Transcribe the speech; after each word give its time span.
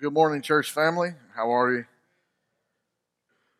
good 0.00 0.14
morning, 0.14 0.40
church 0.40 0.70
family. 0.70 1.10
How 1.34 1.50
are 1.50 1.74
you? 1.74 1.84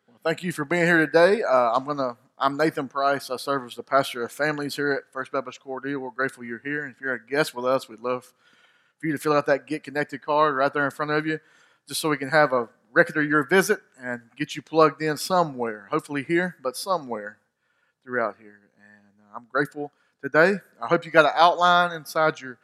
Well, 0.07 0.19
thank 0.23 0.41
you 0.41 0.51
for 0.51 0.65
being 0.65 0.85
here 0.85 1.05
today. 1.05 1.43
Uh, 1.43 1.71
I'm 1.71 1.85
gonna. 1.85 2.17
I'm 2.39 2.57
Nathan 2.57 2.87
Price. 2.87 3.29
I 3.29 3.35
serve 3.35 3.63
as 3.67 3.75
the 3.75 3.83
pastor 3.83 4.23
of 4.23 4.31
families 4.31 4.75
here 4.75 4.91
at 4.91 5.03
First 5.13 5.31
Baptist 5.31 5.59
Cordele. 5.63 5.97
We're 5.97 6.09
grateful 6.09 6.43
you're 6.43 6.61
here. 6.63 6.83
And 6.83 6.95
if 6.95 6.99
you're 6.99 7.13
a 7.13 7.23
guest 7.23 7.53
with 7.53 7.65
us, 7.65 7.87
we'd 7.87 7.99
love 7.99 8.33
for 8.97 9.05
you 9.05 9.11
to 9.11 9.19
fill 9.19 9.33
out 9.33 9.45
that 9.45 9.67
Get 9.67 9.83
Connected 9.83 10.23
card 10.23 10.55
right 10.55 10.73
there 10.73 10.83
in 10.83 10.89
front 10.89 11.11
of 11.11 11.27
you, 11.27 11.39
just 11.87 12.01
so 12.01 12.09
we 12.09 12.17
can 12.17 12.29
have 12.29 12.53
a 12.53 12.67
record 12.91 13.17
of 13.17 13.29
your 13.29 13.43
visit 13.43 13.79
and 14.01 14.21
get 14.35 14.55
you 14.55 14.63
plugged 14.63 15.03
in 15.03 15.17
somewhere. 15.17 15.89
Hopefully 15.91 16.23
here, 16.23 16.55
but 16.63 16.75
somewhere 16.75 17.37
throughout 18.03 18.37
here. 18.39 18.59
And 18.77 19.29
uh, 19.31 19.37
I'm 19.37 19.45
grateful 19.51 19.91
today. 20.23 20.55
I 20.81 20.87
hope 20.87 21.05
you 21.05 21.11
got 21.11 21.25
an 21.25 21.33
outline 21.35 21.91
inside 21.91 22.41
your 22.41 22.57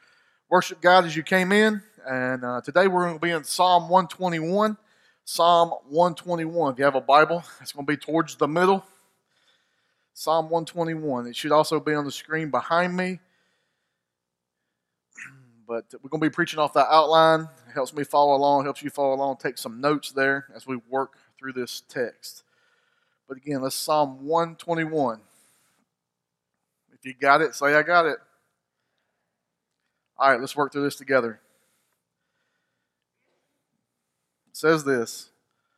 worship 0.49 0.81
guide 0.81 1.05
as 1.05 1.15
you 1.15 1.21
came 1.21 1.51
in. 1.51 1.83
And 2.07 2.45
uh, 2.45 2.61
today 2.61 2.87
we're 2.87 3.03
going 3.03 3.15
to 3.15 3.19
be 3.19 3.31
in 3.31 3.43
Psalm 3.43 3.89
121. 3.89 4.77
Psalm 5.25 5.71
121. 5.89 6.71
If 6.71 6.79
you 6.79 6.85
have 6.85 6.95
a 6.95 7.01
Bible, 7.01 7.43
it's 7.59 7.73
going 7.73 7.85
to 7.85 7.91
be 7.91 7.97
towards 7.97 8.37
the 8.37 8.47
middle. 8.47 8.85
Psalm 10.13 10.45
121. 10.45 11.27
It 11.27 11.35
should 11.35 11.51
also 11.51 11.81
be 11.81 11.93
on 11.93 12.05
the 12.05 12.11
screen 12.11 12.49
behind 12.49 12.95
me. 12.95 13.19
But 15.67 15.83
we're 16.01 16.09
going 16.09 16.21
to 16.21 16.29
be 16.29 16.33
preaching 16.33 16.59
off 16.59 16.71
that 16.75 16.87
outline. 16.89 17.41
It 17.41 17.73
helps 17.73 17.93
me 17.93 18.05
follow 18.05 18.37
along, 18.37 18.63
helps 18.63 18.81
you 18.81 18.89
follow 18.89 19.13
along, 19.13 19.35
take 19.35 19.57
some 19.57 19.81
notes 19.81 20.13
there 20.13 20.45
as 20.55 20.65
we 20.65 20.79
work 20.89 21.17
through 21.37 21.51
this 21.51 21.83
text. 21.89 22.43
But 23.27 23.35
again, 23.35 23.61
let's 23.61 23.75
Psalm 23.75 24.25
121. 24.25 25.19
If 26.93 27.05
you 27.05 27.13
got 27.19 27.41
it, 27.41 27.53
say, 27.53 27.75
I 27.75 27.83
got 27.83 28.05
it. 28.05 28.17
All 30.17 30.31
right, 30.31 30.39
let's 30.39 30.55
work 30.55 30.71
through 30.71 30.83
this 30.83 30.95
together. 30.95 31.41
It 34.46 34.46
says 34.57 34.83
this 34.83 35.29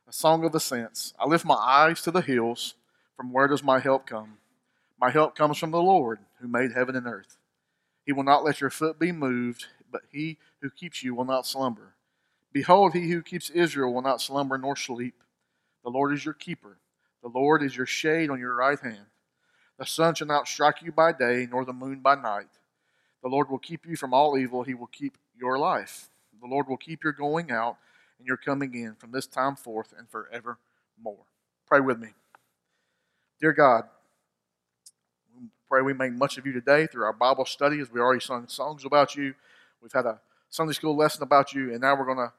a 0.08 0.12
song 0.12 0.42
of 0.42 0.54
ascents. 0.54 1.12
I 1.18 1.26
lift 1.26 1.44
my 1.44 1.54
eyes 1.54 2.00
to 2.02 2.10
the 2.10 2.22
hills. 2.22 2.74
From 3.14 3.30
where 3.30 3.46
does 3.46 3.62
my 3.62 3.78
help 3.78 4.06
come? 4.06 4.38
My 4.98 5.10
help 5.10 5.36
comes 5.36 5.58
from 5.58 5.70
the 5.70 5.82
Lord 5.82 6.20
who 6.40 6.48
made 6.48 6.72
heaven 6.72 6.96
and 6.96 7.06
earth. 7.06 7.36
He 8.06 8.12
will 8.12 8.22
not 8.22 8.42
let 8.42 8.62
your 8.62 8.70
foot 8.70 8.98
be 8.98 9.12
moved, 9.12 9.66
but 9.92 10.00
he 10.10 10.38
who 10.62 10.70
keeps 10.70 11.02
you 11.02 11.14
will 11.14 11.26
not 11.26 11.46
slumber. 11.46 11.94
Behold, 12.54 12.94
he 12.94 13.10
who 13.10 13.20
keeps 13.20 13.50
Israel 13.50 13.92
will 13.92 14.00
not 14.00 14.22
slumber 14.22 14.56
nor 14.56 14.76
sleep. 14.76 15.22
The 15.84 15.90
Lord 15.90 16.14
is 16.14 16.24
your 16.24 16.34
keeper. 16.34 16.78
The 17.22 17.28
Lord 17.28 17.62
is 17.62 17.76
your 17.76 17.86
shade 17.86 18.30
on 18.30 18.40
your 18.40 18.56
right 18.56 18.80
hand. 18.80 19.06
The 19.78 19.84
sun 19.84 20.14
shall 20.14 20.26
not 20.26 20.48
strike 20.48 20.80
you 20.80 20.90
by 20.90 21.12
day, 21.12 21.46
nor 21.50 21.66
the 21.66 21.74
moon 21.74 22.00
by 22.00 22.14
night. 22.14 22.48
The 23.22 23.28
Lord 23.28 23.50
will 23.50 23.58
keep 23.58 23.84
you 23.86 23.96
from 23.96 24.14
all 24.14 24.38
evil. 24.38 24.62
He 24.62 24.74
will 24.74 24.86
keep 24.86 25.18
your 25.38 25.58
life. 25.58 26.08
The 26.40 26.48
Lord 26.48 26.66
will 26.66 26.78
keep 26.78 27.04
your 27.04 27.12
going 27.12 27.50
out 27.50 27.76
and 28.20 28.26
your 28.26 28.36
coming 28.36 28.74
in 28.74 28.94
from 28.94 29.12
this 29.12 29.26
time 29.26 29.56
forth 29.56 29.94
and 29.96 30.08
forevermore. 30.08 31.24
Pray 31.66 31.80
with 31.80 31.98
me. 31.98 32.08
Dear 33.40 33.52
God, 33.52 33.84
we 35.34 35.46
pray 35.68 35.80
we 35.80 35.94
make 35.94 36.12
much 36.12 36.36
of 36.36 36.44
you 36.44 36.52
today 36.52 36.86
through 36.86 37.04
our 37.04 37.14
Bible 37.14 37.46
study 37.46 37.80
as 37.80 37.90
we 37.90 37.98
already 37.98 38.20
sung 38.20 38.46
songs 38.46 38.84
about 38.84 39.16
you. 39.16 39.34
We've 39.82 39.92
had 39.92 40.04
a 40.04 40.20
Sunday 40.50 40.74
school 40.74 40.94
lesson 40.94 41.22
about 41.22 41.54
you, 41.54 41.70
and 41.70 41.80
now 41.80 41.96
we're 41.96 42.04
going 42.04 42.18
to 42.18 42.32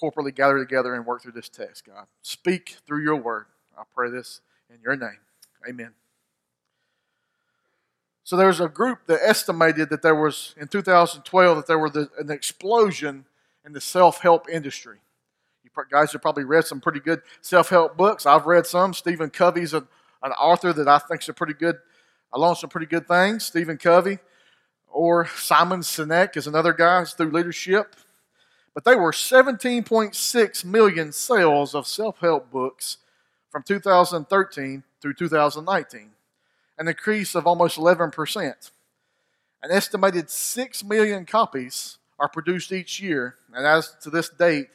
corporately 0.00 0.34
gather 0.34 0.58
together 0.58 0.94
and 0.94 1.04
work 1.04 1.22
through 1.22 1.32
this 1.32 1.50
text, 1.50 1.84
God. 1.84 2.06
Speak 2.22 2.76
through 2.86 3.02
your 3.02 3.16
word. 3.16 3.46
I 3.78 3.82
pray 3.94 4.10
this 4.10 4.40
in 4.70 4.80
your 4.82 4.96
name. 4.96 5.18
Amen. 5.68 5.90
So 8.24 8.36
there's 8.36 8.60
a 8.60 8.68
group 8.68 9.00
that 9.08 9.20
estimated 9.22 9.90
that 9.90 10.00
there 10.00 10.14
was 10.14 10.54
in 10.56 10.68
2012 10.68 11.56
that 11.56 11.66
there 11.66 11.78
was 11.78 11.94
an 11.94 12.30
explosion 12.30 13.26
in 13.66 13.72
the 13.72 13.80
self-help 13.80 14.48
industry. 14.48 14.98
You 15.64 15.70
guys 15.90 16.12
have 16.12 16.22
probably 16.22 16.44
read 16.44 16.64
some 16.64 16.80
pretty 16.80 17.00
good 17.00 17.20
self-help 17.42 17.96
books. 17.96 18.24
I've 18.24 18.46
read 18.46 18.64
some. 18.64 18.94
Stephen 18.94 19.28
Covey's 19.28 19.74
a, 19.74 19.86
an 20.22 20.32
author 20.32 20.72
that 20.72 20.88
I 20.88 20.98
think 20.98 21.22
is 21.22 21.28
a 21.28 21.34
pretty 21.34 21.54
good. 21.54 21.76
Learned 22.34 22.58
some 22.58 22.70
pretty 22.70 22.86
good 22.86 23.08
things. 23.08 23.46
Stephen 23.46 23.78
Covey, 23.78 24.18
or 24.88 25.26
Simon 25.26 25.80
Sinek 25.80 26.36
is 26.36 26.46
another 26.46 26.72
guy 26.72 27.04
through 27.04 27.30
leadership. 27.30 27.96
But 28.74 28.84
they 28.84 28.94
were 28.94 29.12
17.6 29.12 30.64
million 30.64 31.12
sales 31.12 31.74
of 31.74 31.86
self-help 31.86 32.50
books 32.50 32.98
from 33.50 33.62
2013 33.62 34.82
through 35.00 35.14
2019 35.14 36.10
an 36.78 36.88
increase 36.88 37.34
of 37.34 37.46
almost 37.46 37.78
11%. 37.78 38.70
An 39.62 39.70
estimated 39.70 40.30
6 40.30 40.84
million 40.84 41.24
copies 41.24 41.98
are 42.18 42.28
produced 42.28 42.72
each 42.72 43.00
year, 43.00 43.36
and 43.52 43.64
as 43.66 43.94
to 44.02 44.10
this 44.10 44.28
date, 44.28 44.66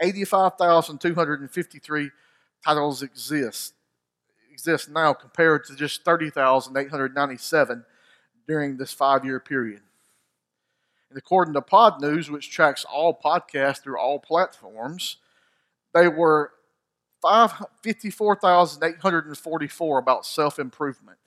85,253 0.00 2.10
titles 2.64 3.02
exist 3.02 3.74
exist 4.52 4.88
now 4.88 5.12
compared 5.12 5.64
to 5.66 5.76
just 5.76 6.02
30,897 6.02 7.84
during 8.48 8.78
this 8.78 8.90
five-year 8.90 9.38
period. 9.38 9.82
And 11.10 11.18
according 11.18 11.52
to 11.54 11.60
Podnews, 11.60 12.30
which 12.30 12.50
tracks 12.50 12.86
all 12.90 13.20
podcasts 13.22 13.82
through 13.82 13.98
all 13.98 14.18
platforms, 14.18 15.18
they 15.92 16.08
were 16.08 16.52
54,844 17.22 19.98
about 19.98 20.24
self-improvement 20.24 21.18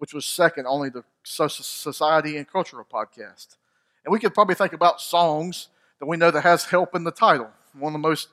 which 0.00 0.14
was 0.14 0.24
second 0.24 0.66
only 0.66 0.90
to 0.90 1.04
Society 1.22 2.38
and 2.38 2.48
Cultural 2.48 2.86
podcast. 2.90 3.58
And 4.04 4.12
we 4.12 4.18
could 4.18 4.34
probably 4.34 4.54
think 4.54 4.72
about 4.72 5.00
songs 5.00 5.68
that 5.98 6.06
we 6.06 6.16
know 6.16 6.30
that 6.30 6.42
has 6.42 6.64
help 6.64 6.94
in 6.94 7.04
the 7.04 7.10
title. 7.10 7.50
One 7.78 7.94
of 7.94 8.00
the 8.00 8.08
most 8.08 8.28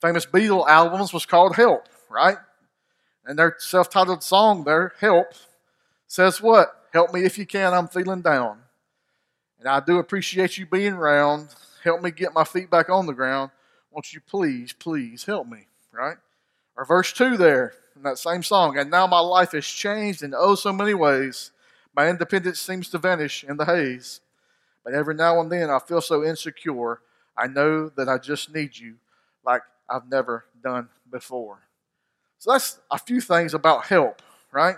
famous 0.00 0.26
Beatle 0.26 0.68
albums 0.68 1.12
was 1.12 1.24
called 1.24 1.56
Help, 1.56 1.86
right? 2.10 2.36
And 3.24 3.38
their 3.38 3.56
self 3.58 3.88
titled 3.88 4.22
song 4.22 4.64
there, 4.64 4.92
Help, 5.00 5.28
says 6.08 6.42
what? 6.42 6.68
Help 6.92 7.14
me 7.14 7.24
if 7.24 7.38
you 7.38 7.46
can, 7.46 7.72
I'm 7.72 7.88
feeling 7.88 8.20
down. 8.20 8.58
And 9.58 9.68
I 9.68 9.80
do 9.80 9.98
appreciate 9.98 10.58
you 10.58 10.66
being 10.66 10.94
around. 10.94 11.48
Help 11.84 12.02
me 12.02 12.10
get 12.10 12.34
my 12.34 12.44
feet 12.44 12.68
back 12.68 12.90
on 12.90 13.06
the 13.06 13.12
ground. 13.12 13.52
Won't 13.90 14.12
you 14.12 14.20
please, 14.20 14.72
please 14.72 15.24
help 15.24 15.46
me, 15.46 15.66
right? 15.92 16.16
Or 16.76 16.84
verse 16.84 17.12
2 17.12 17.36
there, 17.36 17.74
in 17.94 18.02
that 18.02 18.18
same 18.18 18.42
song. 18.42 18.76
And 18.76 18.90
now 18.90 19.06
my 19.06 19.20
life 19.20 19.52
has 19.52 19.66
changed 19.66 20.22
in 20.22 20.34
oh 20.36 20.54
so 20.54 20.72
many 20.72 20.94
ways. 20.94 21.52
My 21.94 22.08
independence 22.08 22.58
seems 22.58 22.88
to 22.88 22.98
vanish 22.98 23.44
in 23.44 23.56
the 23.56 23.66
haze. 23.66 24.20
But 24.84 24.94
every 24.94 25.14
now 25.14 25.40
and 25.40 25.50
then 25.50 25.70
I 25.70 25.78
feel 25.78 26.00
so 26.00 26.24
insecure. 26.24 27.00
I 27.36 27.46
know 27.46 27.88
that 27.90 28.08
I 28.08 28.18
just 28.18 28.54
need 28.54 28.76
you 28.76 28.96
like 29.44 29.62
I've 29.88 30.08
never 30.08 30.44
done 30.62 30.88
before. 31.10 31.58
So 32.38 32.52
that's 32.52 32.78
a 32.90 32.98
few 32.98 33.20
things 33.20 33.54
about 33.54 33.86
help, 33.86 34.20
right? 34.50 34.76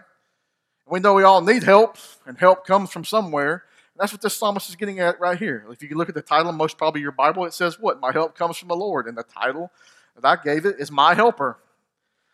We 0.87 1.01
know 1.01 1.15
we 1.15 1.23
all 1.23 1.41
need 1.41 1.63
help, 1.63 1.97
and 2.27 2.37
help 2.37 2.67
comes 2.67 2.91
from 2.91 3.05
somewhere. 3.05 3.65
And 3.95 4.01
that's 4.01 4.13
what 4.13 4.21
this 4.21 4.37
psalmist 4.37 4.69
is 4.69 4.77
getting 4.77 5.01
at 5.01 5.19
right 5.21 5.39
here. 5.39 5.65
If 5.71 5.83
you 5.83 5.97
look 5.97 6.09
at 6.09 6.15
the 6.15 6.23
title, 6.23 6.53
most 6.53 6.77
probably 6.77 7.01
your 7.01 7.13
Bible, 7.13 7.45
it 7.45 7.55
says 7.55 7.79
what? 7.79 8.01
My 8.01 8.13
help 8.13 8.37
comes 8.37 8.57
from 8.57 8.69
the 8.69 8.77
Lord. 8.77 9.07
And 9.07 9.17
the 9.17 9.23
title 9.23 9.71
that 10.15 10.27
I 10.27 10.43
gave 10.43 10.67
it 10.67 10.77
is 10.79 10.91
My 10.91 11.15
Helper. 11.15 11.59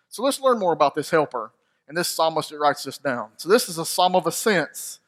So 0.08 0.22
let's 0.22 0.40
learn 0.40 0.58
more 0.58 0.72
about 0.72 0.94
this 0.94 1.10
helper. 1.10 1.52
And 1.86 1.96
this 1.96 2.08
psalmist 2.08 2.50
that 2.50 2.58
writes 2.58 2.84
this 2.84 2.98
down. 2.98 3.30
So 3.36 3.48
this 3.48 3.68
is 3.68 3.78
a 3.78 3.84
psalm 3.84 4.16
of 4.16 4.26
ascents, 4.26 4.99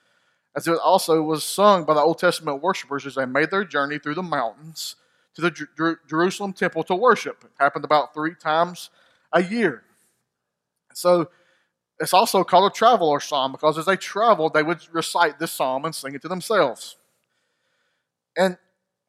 as 0.54 0.68
it 0.68 0.78
also 0.78 1.22
was 1.22 1.44
sung 1.44 1.84
by 1.84 1.94
the 1.94 2.00
Old 2.00 2.18
Testament 2.18 2.62
worshipers 2.62 3.06
as 3.06 3.14
they 3.14 3.24
made 3.24 3.50
their 3.50 3.64
journey 3.64 3.98
through 3.98 4.14
the 4.14 4.22
mountains 4.22 4.96
to 5.34 5.40
the 5.40 5.50
Jer- 5.50 6.00
Jerusalem 6.08 6.52
temple 6.52 6.84
to 6.84 6.94
worship. 6.94 7.42
It 7.44 7.50
happened 7.58 7.84
about 7.84 8.12
three 8.12 8.34
times 8.34 8.90
a 9.32 9.42
year. 9.42 9.84
So 10.94 11.30
it's 11.98 12.12
also 12.12 12.44
called 12.44 12.70
a 12.70 12.74
traveler 12.74 13.20
psalm 13.20 13.52
because 13.52 13.78
as 13.78 13.86
they 13.86 13.96
traveled, 13.96 14.52
they 14.52 14.62
would 14.62 14.80
recite 14.92 15.38
this 15.38 15.52
psalm 15.52 15.84
and 15.84 15.94
sing 15.94 16.14
it 16.14 16.22
to 16.22 16.28
themselves. 16.28 16.96
And 18.36 18.58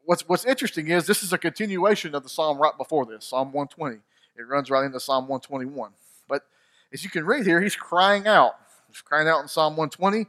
what's, 0.05 0.27
what's 0.27 0.45
interesting 0.45 0.89
is 0.89 1.05
this 1.05 1.23
is 1.23 1.33
a 1.33 1.37
continuation 1.37 2.15
of 2.15 2.23
the 2.23 2.29
psalm 2.29 2.57
right 2.57 2.77
before 2.77 3.05
this, 3.05 3.25
Psalm 3.25 3.51
120. 3.51 3.97
It 4.35 4.41
runs 4.43 4.69
right 4.69 4.85
into 4.85 4.99
Psalm 4.99 5.27
121. 5.27 5.91
But 6.27 6.43
as 6.91 7.03
you 7.03 7.09
can 7.09 7.25
read 7.25 7.45
here, 7.45 7.61
he's 7.61 7.75
crying 7.75 8.27
out. 8.27 8.53
He's 8.87 9.01
crying 9.01 9.27
out 9.27 9.41
in 9.41 9.47
Psalm 9.47 9.75
120. 9.75 10.25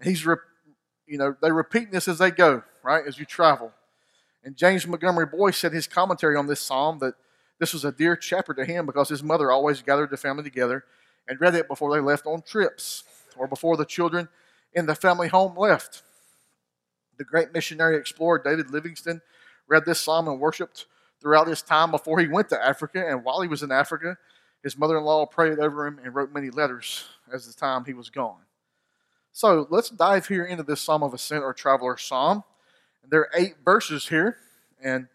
And 0.00 0.08
he's, 0.08 0.26
you 1.06 1.18
know, 1.18 1.36
they 1.40 1.52
repeat 1.52 1.90
this 1.90 2.08
as 2.08 2.18
they 2.18 2.30
go, 2.30 2.62
right, 2.82 3.04
as 3.06 3.18
you 3.18 3.24
travel. 3.24 3.72
And 4.44 4.56
James 4.56 4.86
Montgomery 4.86 5.26
Boice 5.26 5.56
said 5.56 5.72
his 5.72 5.86
commentary 5.86 6.36
on 6.36 6.46
this 6.46 6.60
psalm 6.60 6.98
that 7.00 7.14
this 7.58 7.72
was 7.72 7.84
a 7.84 7.92
dear 7.92 8.16
chapter 8.16 8.52
to 8.54 8.64
him 8.64 8.86
because 8.86 9.08
his 9.08 9.22
mother 9.22 9.50
always 9.50 9.82
gathered 9.82 10.10
the 10.10 10.16
family 10.16 10.42
together 10.42 10.84
and 11.28 11.40
read 11.40 11.54
it 11.54 11.68
before 11.68 11.94
they 11.94 12.00
left 12.00 12.26
on 12.26 12.42
trips 12.42 13.04
or 13.36 13.46
before 13.46 13.76
the 13.76 13.84
children 13.84 14.28
in 14.74 14.86
the 14.86 14.94
family 14.94 15.28
home 15.28 15.56
left. 15.56 16.02
The 17.16 17.24
great 17.24 17.52
missionary 17.52 17.96
explorer 17.96 18.42
David 18.44 18.70
Livingstone 18.70 19.22
read 19.68 19.84
this 19.86 20.00
psalm 20.00 20.28
and 20.28 20.40
worshiped 20.40 20.86
throughout 21.20 21.46
his 21.46 21.62
time 21.62 21.90
before 21.90 22.18
he 22.18 22.28
went 22.28 22.48
to 22.50 22.62
Africa. 22.62 23.04
And 23.06 23.24
while 23.24 23.40
he 23.40 23.48
was 23.48 23.62
in 23.62 23.72
Africa, 23.72 24.18
his 24.62 24.76
mother 24.76 24.98
in 24.98 25.04
law 25.04 25.24
prayed 25.26 25.58
over 25.58 25.86
him 25.86 26.00
and 26.02 26.14
wrote 26.14 26.32
many 26.32 26.50
letters 26.50 27.04
as 27.32 27.46
the 27.46 27.52
time 27.52 27.84
he 27.84 27.94
was 27.94 28.10
gone. 28.10 28.43
So 29.36 29.66
let's 29.68 29.90
dive 29.90 30.28
here 30.28 30.44
into 30.44 30.62
this 30.62 30.80
Psalm 30.80 31.02
of 31.02 31.12
Ascent 31.12 31.42
or 31.42 31.52
Traveler 31.52 31.96
Psalm. 31.96 32.44
There 33.10 33.22
are 33.22 33.30
eight 33.36 33.56
verses 33.64 34.06
here. 34.06 34.36
And 34.80 35.08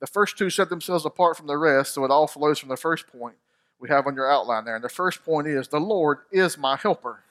the 0.00 0.06
first 0.06 0.38
two 0.38 0.48
set 0.48 0.70
themselves 0.70 1.04
apart 1.04 1.36
from 1.36 1.46
the 1.46 1.58
rest, 1.58 1.92
so 1.92 2.02
it 2.06 2.10
all 2.10 2.26
flows 2.26 2.58
from 2.58 2.70
the 2.70 2.78
first 2.78 3.06
point 3.06 3.36
we 3.78 3.90
have 3.90 4.06
on 4.06 4.14
your 4.14 4.32
outline 4.32 4.64
there. 4.64 4.76
And 4.76 4.82
the 4.82 4.88
first 4.88 5.22
point 5.26 5.46
is 5.46 5.68
the 5.68 5.78
Lord 5.78 6.20
is 6.32 6.56
my 6.56 6.74
helper. 6.74 7.22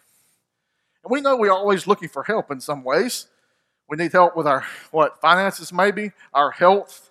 And 1.03 1.09
we 1.09 1.19
know 1.19 1.35
we're 1.35 1.51
always 1.51 1.87
looking 1.87 2.09
for 2.09 2.21
help 2.21 2.51
in 2.51 2.61
some 2.61 2.83
ways. 2.83 3.25
We 3.89 3.97
need 3.97 4.11
help 4.11 4.37
with 4.37 4.45
our 4.45 4.63
what 4.91 5.19
finances, 5.21 5.73
maybe 5.73 6.11
our 6.31 6.51
health, 6.51 7.09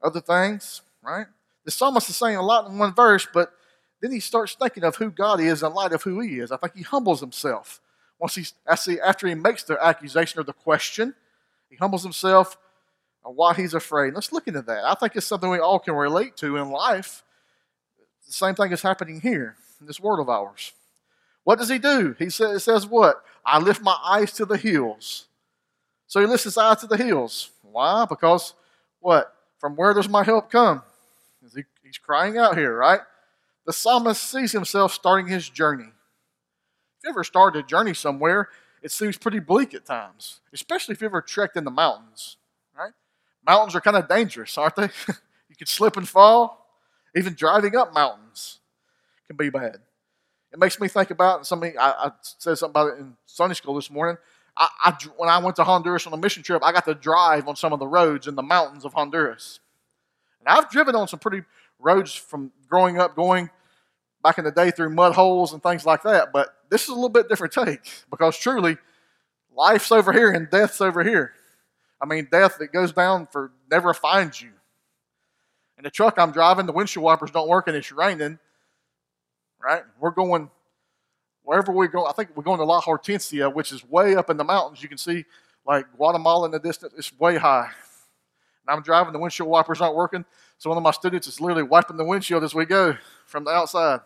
other 0.00 0.20
things, 0.20 0.82
right? 1.02 1.26
The 1.64 1.72
psalmist 1.72 2.08
is 2.08 2.16
saying 2.16 2.36
a 2.36 2.42
lot 2.42 2.70
in 2.70 2.78
one 2.78 2.94
verse, 2.94 3.26
but 3.34 3.52
then 4.00 4.12
he 4.12 4.20
starts 4.20 4.54
thinking 4.54 4.84
of 4.84 4.94
who 4.94 5.10
God 5.10 5.40
is 5.40 5.64
in 5.64 5.74
light 5.74 5.92
of 5.92 6.04
who 6.04 6.20
he 6.20 6.38
is. 6.38 6.52
I 6.52 6.56
think 6.56 6.76
he 6.76 6.84
humbles 6.84 7.18
himself. 7.18 7.80
Once 8.18 8.34
he 8.34 8.46
after 8.66 9.26
he 9.26 9.34
makes 9.34 9.62
the 9.64 9.82
accusation 9.82 10.40
or 10.40 10.42
the 10.42 10.52
question, 10.52 11.14
he 11.68 11.76
humbles 11.76 12.02
himself 12.02 12.56
on 13.24 13.34
why 13.34 13.54
he's 13.54 13.74
afraid. 13.74 14.14
Let's 14.14 14.32
look 14.32 14.48
into 14.48 14.62
that. 14.62 14.84
I 14.84 14.94
think 14.94 15.16
it's 15.16 15.26
something 15.26 15.50
we 15.50 15.58
all 15.58 15.78
can 15.78 15.94
relate 15.94 16.36
to 16.38 16.56
in 16.56 16.70
life. 16.70 17.22
The 18.26 18.32
same 18.32 18.54
thing 18.54 18.72
is 18.72 18.82
happening 18.82 19.20
here 19.20 19.56
in 19.80 19.86
this 19.86 20.00
world 20.00 20.20
of 20.20 20.28
ours. 20.28 20.72
What 21.44 21.58
does 21.58 21.68
he 21.68 21.78
do? 21.78 22.16
He 22.18 22.30
says, 22.30 22.64
says 22.64 22.86
what? 22.86 23.22
I 23.44 23.58
lift 23.58 23.82
my 23.82 23.96
eyes 24.04 24.32
to 24.32 24.44
the 24.44 24.56
hills. 24.56 25.26
So 26.08 26.20
he 26.20 26.26
lifts 26.26 26.44
his 26.44 26.58
eyes 26.58 26.78
to 26.78 26.86
the 26.86 26.96
hills. 26.96 27.50
Why? 27.62 28.04
Because 28.08 28.54
what? 29.00 29.32
From 29.58 29.76
where 29.76 29.94
does 29.94 30.08
my 30.08 30.24
help 30.24 30.50
come? 30.50 30.82
He's 31.84 31.98
crying 31.98 32.36
out 32.38 32.56
here, 32.56 32.76
right? 32.76 33.00
The 33.64 33.72
psalmist 33.72 34.22
sees 34.22 34.52
himself 34.52 34.92
starting 34.92 35.28
his 35.28 35.48
journey. 35.48 35.92
You 37.06 37.10
ever 37.10 37.22
started 37.22 37.60
a 37.60 37.62
journey 37.62 37.94
somewhere, 37.94 38.48
it 38.82 38.90
seems 38.90 39.16
pretty 39.16 39.38
bleak 39.38 39.74
at 39.74 39.84
times, 39.84 40.40
especially 40.52 40.92
if 40.92 41.00
you 41.00 41.06
ever 41.06 41.22
trekked 41.22 41.56
in 41.56 41.62
the 41.62 41.70
mountains, 41.70 42.36
right? 42.76 42.90
Mountains 43.46 43.76
are 43.76 43.80
kind 43.80 43.96
of 43.96 44.08
dangerous, 44.08 44.58
aren't 44.58 44.74
they? 44.74 44.88
you 45.48 45.54
could 45.56 45.68
slip 45.68 45.96
and 45.96 46.08
fall. 46.08 46.66
Even 47.14 47.34
driving 47.34 47.76
up 47.76 47.94
mountains 47.94 48.58
can 49.28 49.36
be 49.36 49.50
bad. 49.50 49.76
It 50.52 50.58
makes 50.58 50.80
me 50.80 50.88
think 50.88 51.12
about 51.12 51.46
something. 51.46 51.78
I, 51.78 51.90
I 51.90 52.10
said 52.22 52.58
something 52.58 52.72
about 52.72 52.94
it 52.94 52.98
in 52.98 53.16
Sunday 53.24 53.54
school 53.54 53.76
this 53.76 53.88
morning. 53.88 54.18
I, 54.56 54.68
I, 54.80 54.96
when 55.16 55.28
I 55.28 55.38
went 55.38 55.54
to 55.56 55.64
Honduras 55.64 56.08
on 56.08 56.12
a 56.12 56.16
mission 56.16 56.42
trip, 56.42 56.64
I 56.64 56.72
got 56.72 56.86
to 56.86 56.94
drive 56.94 57.46
on 57.46 57.54
some 57.54 57.72
of 57.72 57.78
the 57.78 57.86
roads 57.86 58.26
in 58.26 58.34
the 58.34 58.42
mountains 58.42 58.84
of 58.84 58.94
Honduras. 58.94 59.60
And 60.40 60.48
I've 60.48 60.68
driven 60.70 60.96
on 60.96 61.06
some 61.06 61.20
pretty 61.20 61.44
roads 61.78 62.16
from 62.16 62.50
growing 62.68 62.98
up, 62.98 63.14
going 63.14 63.48
back 64.26 64.38
in 64.38 64.44
the 64.44 64.50
day 64.50 64.72
through 64.72 64.90
mud 64.90 65.14
holes 65.14 65.52
and 65.52 65.62
things 65.62 65.86
like 65.86 66.02
that. 66.02 66.32
But 66.32 66.48
this 66.68 66.82
is 66.82 66.88
a 66.88 66.94
little 66.94 67.08
bit 67.08 67.28
different 67.28 67.52
take 67.52 67.80
because 68.10 68.36
truly, 68.36 68.76
life's 69.54 69.92
over 69.92 70.12
here 70.12 70.32
and 70.32 70.50
death's 70.50 70.80
over 70.80 71.04
here. 71.04 71.32
I 72.00 72.06
mean, 72.06 72.26
death 72.30 72.58
that 72.58 72.72
goes 72.72 72.92
down 72.92 73.28
for 73.28 73.52
never 73.70 73.94
finds 73.94 74.42
you. 74.42 74.50
In 75.78 75.84
the 75.84 75.90
truck 75.90 76.18
I'm 76.18 76.32
driving, 76.32 76.66
the 76.66 76.72
windshield 76.72 77.04
wipers 77.04 77.30
don't 77.30 77.48
work 77.48 77.68
and 77.68 77.76
it's 77.76 77.92
raining. 77.92 78.40
Right? 79.62 79.84
We're 80.00 80.10
going 80.10 80.50
wherever 81.44 81.70
we 81.70 81.86
go. 81.86 82.06
I 82.06 82.12
think 82.12 82.30
we're 82.34 82.42
going 82.42 82.58
to 82.58 82.64
La 82.64 82.80
Hortensia, 82.80 83.54
which 83.54 83.70
is 83.70 83.88
way 83.88 84.16
up 84.16 84.28
in 84.28 84.36
the 84.36 84.44
mountains. 84.44 84.82
You 84.82 84.88
can 84.88 84.98
see 84.98 85.24
like 85.64 85.86
Guatemala 85.96 86.46
in 86.46 86.50
the 86.50 86.58
distance. 86.58 86.94
It's 86.98 87.16
way 87.16 87.36
high. 87.36 87.70
And 88.66 88.76
I'm 88.76 88.82
driving, 88.82 89.12
the 89.12 89.20
windshield 89.20 89.48
wipers 89.48 89.80
aren't 89.80 89.94
working. 89.94 90.24
So 90.58 90.70
one 90.70 90.76
of 90.76 90.82
my 90.82 90.90
students 90.90 91.28
is 91.28 91.40
literally 91.40 91.62
wiping 91.62 91.96
the 91.96 92.04
windshield 92.04 92.42
as 92.42 92.54
we 92.54 92.64
go 92.64 92.96
from 93.26 93.44
the 93.44 93.50
outside. 93.50 94.00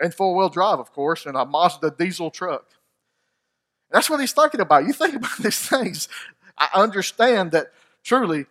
And 0.00 0.14
four 0.14 0.34
wheel 0.36 0.48
drive, 0.48 0.78
of 0.78 0.92
course, 0.92 1.26
in 1.26 1.34
a 1.34 1.44
Mazda 1.44 1.94
diesel 1.98 2.30
truck. 2.30 2.66
That's 3.90 4.08
what 4.08 4.20
he's 4.20 4.32
thinking 4.32 4.60
about. 4.60 4.86
You 4.86 4.92
think 4.92 5.14
about 5.16 5.38
these 5.38 5.58
things. 5.58 6.08
I 6.56 6.68
understand 6.74 7.52
that 7.52 7.72
truly 8.02 8.46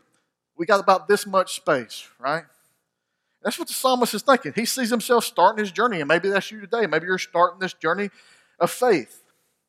we 0.58 0.66
got 0.66 0.80
about 0.80 1.08
this 1.08 1.26
much 1.26 1.56
space, 1.56 2.08
right? 2.20 2.44
That's 3.44 3.60
what 3.60 3.68
the 3.68 3.74
psalmist 3.74 4.14
is 4.14 4.24
thinking. 4.24 4.54
He 4.56 4.66
sees 4.66 4.90
himself 4.90 5.24
starting 5.24 5.64
his 5.64 5.72
journey, 5.72 6.00
and 6.02 6.08
maybe 6.08 6.30
that's 6.30 6.52
you 6.52 6.60
today. 6.60 6.88
Maybe 6.88 7.06
you're 7.06 7.18
starting 7.18 7.60
this 7.60 7.74
journey 7.74 8.10
of 8.60 8.72
faith. 8.72 9.24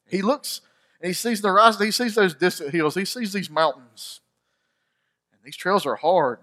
He 0.09 0.23
looks 0.23 0.63
and 1.01 1.09
he 1.09 1.13
sees 1.13 1.41
the 1.41 1.49
horizon, 1.49 1.87
he 1.87 1.93
sees 1.93 2.15
those 2.15 2.35
distant 2.35 2.71
hills, 2.71 2.95
he 2.95 3.05
sees 3.05 3.33
these 3.33 3.51
mountains. 3.51 4.21
And 5.33 5.41
these 5.45 5.57
trails 5.57 5.87
are 5.87 5.95
hard. 5.97 6.41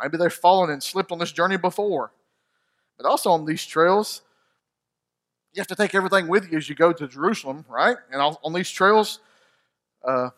Maybe 0.00 0.16
they've 0.16 0.32
fallen 0.32 0.70
and 0.70 0.82
slipped 0.82 1.12
on 1.12 1.18
this 1.18 1.32
journey 1.32 1.56
before. 1.56 2.12
But 2.96 3.06
also 3.06 3.30
on 3.30 3.46
these 3.46 3.64
trails, 3.66 4.22
you 5.52 5.60
have 5.60 5.66
to 5.68 5.74
take 5.74 5.94
everything 5.94 6.28
with 6.28 6.50
you 6.50 6.58
as 6.58 6.68
you 6.68 6.74
go 6.74 6.92
to 6.92 7.08
Jerusalem, 7.08 7.64
right? 7.68 7.96
And 8.12 8.20
on 8.20 8.52
these 8.52 8.70
trails, 8.70 9.20
uh, 10.04 10.30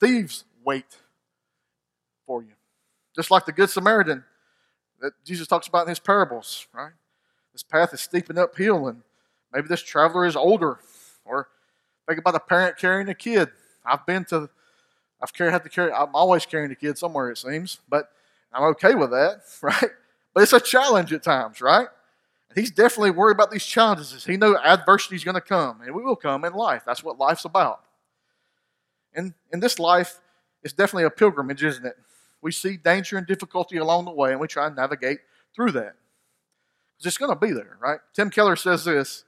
thieves 0.00 0.44
wait 0.64 0.98
for 2.26 2.42
you. 2.42 2.52
Just 3.14 3.30
like 3.30 3.44
the 3.44 3.52
Good 3.52 3.70
Samaritan 3.70 4.24
that 5.00 5.12
Jesus 5.24 5.46
talks 5.46 5.66
about 5.66 5.82
in 5.82 5.88
his 5.88 5.98
parables, 5.98 6.66
right? 6.72 6.92
This 7.52 7.62
path 7.62 7.92
is 7.92 8.00
steeping 8.00 8.38
uphill, 8.38 8.88
and 8.88 9.02
maybe 9.52 9.68
this 9.68 9.82
traveler 9.82 10.24
is 10.24 10.36
older. 10.36 10.78
Or 11.24 11.48
think 12.08 12.18
about 12.18 12.34
a 12.34 12.40
parent 12.40 12.78
carrying 12.78 13.08
a 13.08 13.14
kid. 13.14 13.50
I've 13.84 14.06
been 14.06 14.24
to, 14.26 14.48
I've 15.20 15.32
carried, 15.32 15.52
had 15.52 15.64
to 15.64 15.68
carry, 15.68 15.92
I'm 15.92 16.14
always 16.14 16.46
carrying 16.46 16.70
a 16.70 16.76
kid 16.76 16.96
somewhere, 16.96 17.30
it 17.30 17.38
seems, 17.38 17.80
but 17.88 18.10
I'm 18.52 18.62
okay 18.70 18.94
with 18.94 19.10
that, 19.10 19.42
right? 19.62 19.90
But 20.32 20.44
it's 20.44 20.52
a 20.52 20.60
challenge 20.60 21.12
at 21.12 21.22
times, 21.22 21.60
right? 21.60 21.88
He's 22.54 22.70
definitely 22.70 23.12
worried 23.12 23.34
about 23.34 23.50
these 23.50 23.64
challenges. 23.64 24.24
He 24.24 24.36
knows 24.36 24.56
adversity 24.62 25.16
is 25.16 25.24
going 25.24 25.34
to 25.36 25.40
come, 25.40 25.80
and 25.80 25.94
we 25.94 26.02
will 26.02 26.16
come 26.16 26.44
in 26.44 26.52
life. 26.52 26.82
That's 26.84 27.02
what 27.02 27.18
life's 27.18 27.44
about. 27.44 27.82
And 29.14 29.34
in 29.52 29.60
this 29.60 29.78
life, 29.78 30.20
it's 30.62 30.72
definitely 30.72 31.04
a 31.04 31.10
pilgrimage, 31.10 31.62
isn't 31.62 31.84
it? 31.84 31.96
We 32.40 32.52
see 32.52 32.76
danger 32.76 33.16
and 33.16 33.26
difficulty 33.26 33.76
along 33.76 34.04
the 34.04 34.12
way, 34.12 34.32
and 34.32 34.40
we 34.40 34.48
try 34.48 34.66
and 34.66 34.76
navigate 34.76 35.20
through 35.54 35.72
that. 35.72 35.94
Because 36.96 37.06
it's 37.06 37.18
going 37.18 37.32
to 37.32 37.46
be 37.46 37.52
there, 37.52 37.78
right? 37.80 38.00
Tim 38.12 38.30
Keller 38.30 38.56
says 38.56 38.84
this 38.84 39.24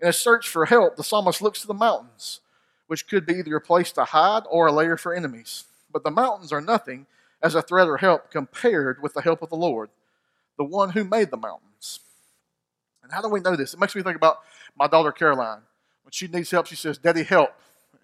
In 0.00 0.08
a 0.08 0.12
search 0.12 0.48
for 0.48 0.66
help, 0.66 0.96
the 0.96 1.04
psalmist 1.04 1.42
looks 1.42 1.60
to 1.60 1.66
the 1.66 1.74
mountains, 1.74 2.40
which 2.86 3.06
could 3.06 3.26
be 3.26 3.34
either 3.34 3.56
a 3.56 3.60
place 3.60 3.92
to 3.92 4.04
hide 4.04 4.42
or 4.50 4.66
a 4.66 4.72
lair 4.72 4.96
for 4.96 5.14
enemies. 5.14 5.64
But 5.92 6.04
the 6.04 6.10
mountains 6.10 6.52
are 6.52 6.60
nothing 6.60 7.06
as 7.42 7.54
a 7.54 7.62
threat 7.62 7.88
or 7.88 7.96
help 7.96 8.30
compared 8.30 9.02
with 9.02 9.14
the 9.14 9.22
help 9.22 9.42
of 9.42 9.50
the 9.50 9.56
Lord, 9.56 9.90
the 10.58 10.64
one 10.64 10.90
who 10.90 11.04
made 11.04 11.30
the 11.30 11.36
mountains. 11.36 11.69
And 13.10 13.16
how 13.16 13.22
do 13.22 13.28
we 13.28 13.40
know 13.40 13.56
this? 13.56 13.74
It 13.74 13.80
makes 13.80 13.96
me 13.96 14.02
think 14.02 14.14
about 14.14 14.38
my 14.78 14.86
daughter 14.86 15.10
Caroline. 15.10 15.62
When 16.04 16.12
she 16.12 16.28
needs 16.28 16.50
help, 16.50 16.66
she 16.66 16.76
says, 16.76 16.96
Daddy, 16.96 17.24
help. 17.24 17.50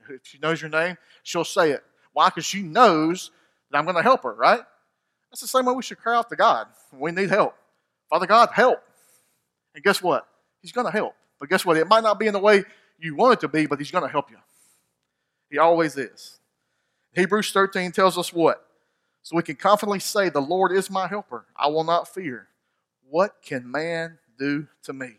If 0.08 0.20
she 0.24 0.38
knows 0.38 0.60
your 0.60 0.70
name, 0.70 0.96
she'll 1.22 1.44
say 1.44 1.70
it. 1.70 1.84
Why? 2.12 2.28
Because 2.28 2.44
she 2.44 2.62
knows 2.62 3.30
that 3.70 3.78
I'm 3.78 3.84
going 3.84 3.96
to 3.96 4.02
help 4.02 4.22
her, 4.24 4.34
right? 4.34 4.60
That's 5.30 5.40
the 5.40 5.46
same 5.46 5.64
way 5.64 5.74
we 5.74 5.82
should 5.82 5.98
cry 5.98 6.16
out 6.16 6.28
to 6.30 6.36
God 6.36 6.66
we 6.92 7.12
need 7.12 7.30
help. 7.30 7.54
Father 8.10 8.26
God, 8.26 8.50
help. 8.52 8.82
And 9.74 9.84
guess 9.84 10.02
what? 10.02 10.26
He's 10.60 10.72
going 10.72 10.86
to 10.86 10.92
help. 10.92 11.14
But 11.38 11.48
guess 11.48 11.64
what? 11.64 11.76
It 11.76 11.86
might 11.86 12.02
not 12.02 12.18
be 12.18 12.26
in 12.26 12.32
the 12.32 12.38
way 12.38 12.64
you 12.98 13.14
want 13.14 13.34
it 13.34 13.40
to 13.40 13.48
be, 13.48 13.66
but 13.66 13.78
He's 13.78 13.90
going 13.90 14.04
to 14.04 14.10
help 14.10 14.30
you. 14.30 14.38
He 15.50 15.58
always 15.58 15.96
is. 15.96 16.38
Hebrews 17.14 17.52
13 17.52 17.92
tells 17.92 18.18
us 18.18 18.32
what? 18.32 18.66
So 19.22 19.36
we 19.36 19.42
can 19.42 19.56
confidently 19.56 20.00
say, 20.00 20.28
The 20.28 20.40
Lord 20.40 20.72
is 20.72 20.90
my 20.90 21.06
helper. 21.06 21.46
I 21.56 21.68
will 21.68 21.84
not 21.84 22.08
fear. 22.08 22.48
What 23.08 23.36
can 23.42 23.70
man 23.70 24.18
do 24.38 24.68
to 24.84 24.92
me? 24.92 25.14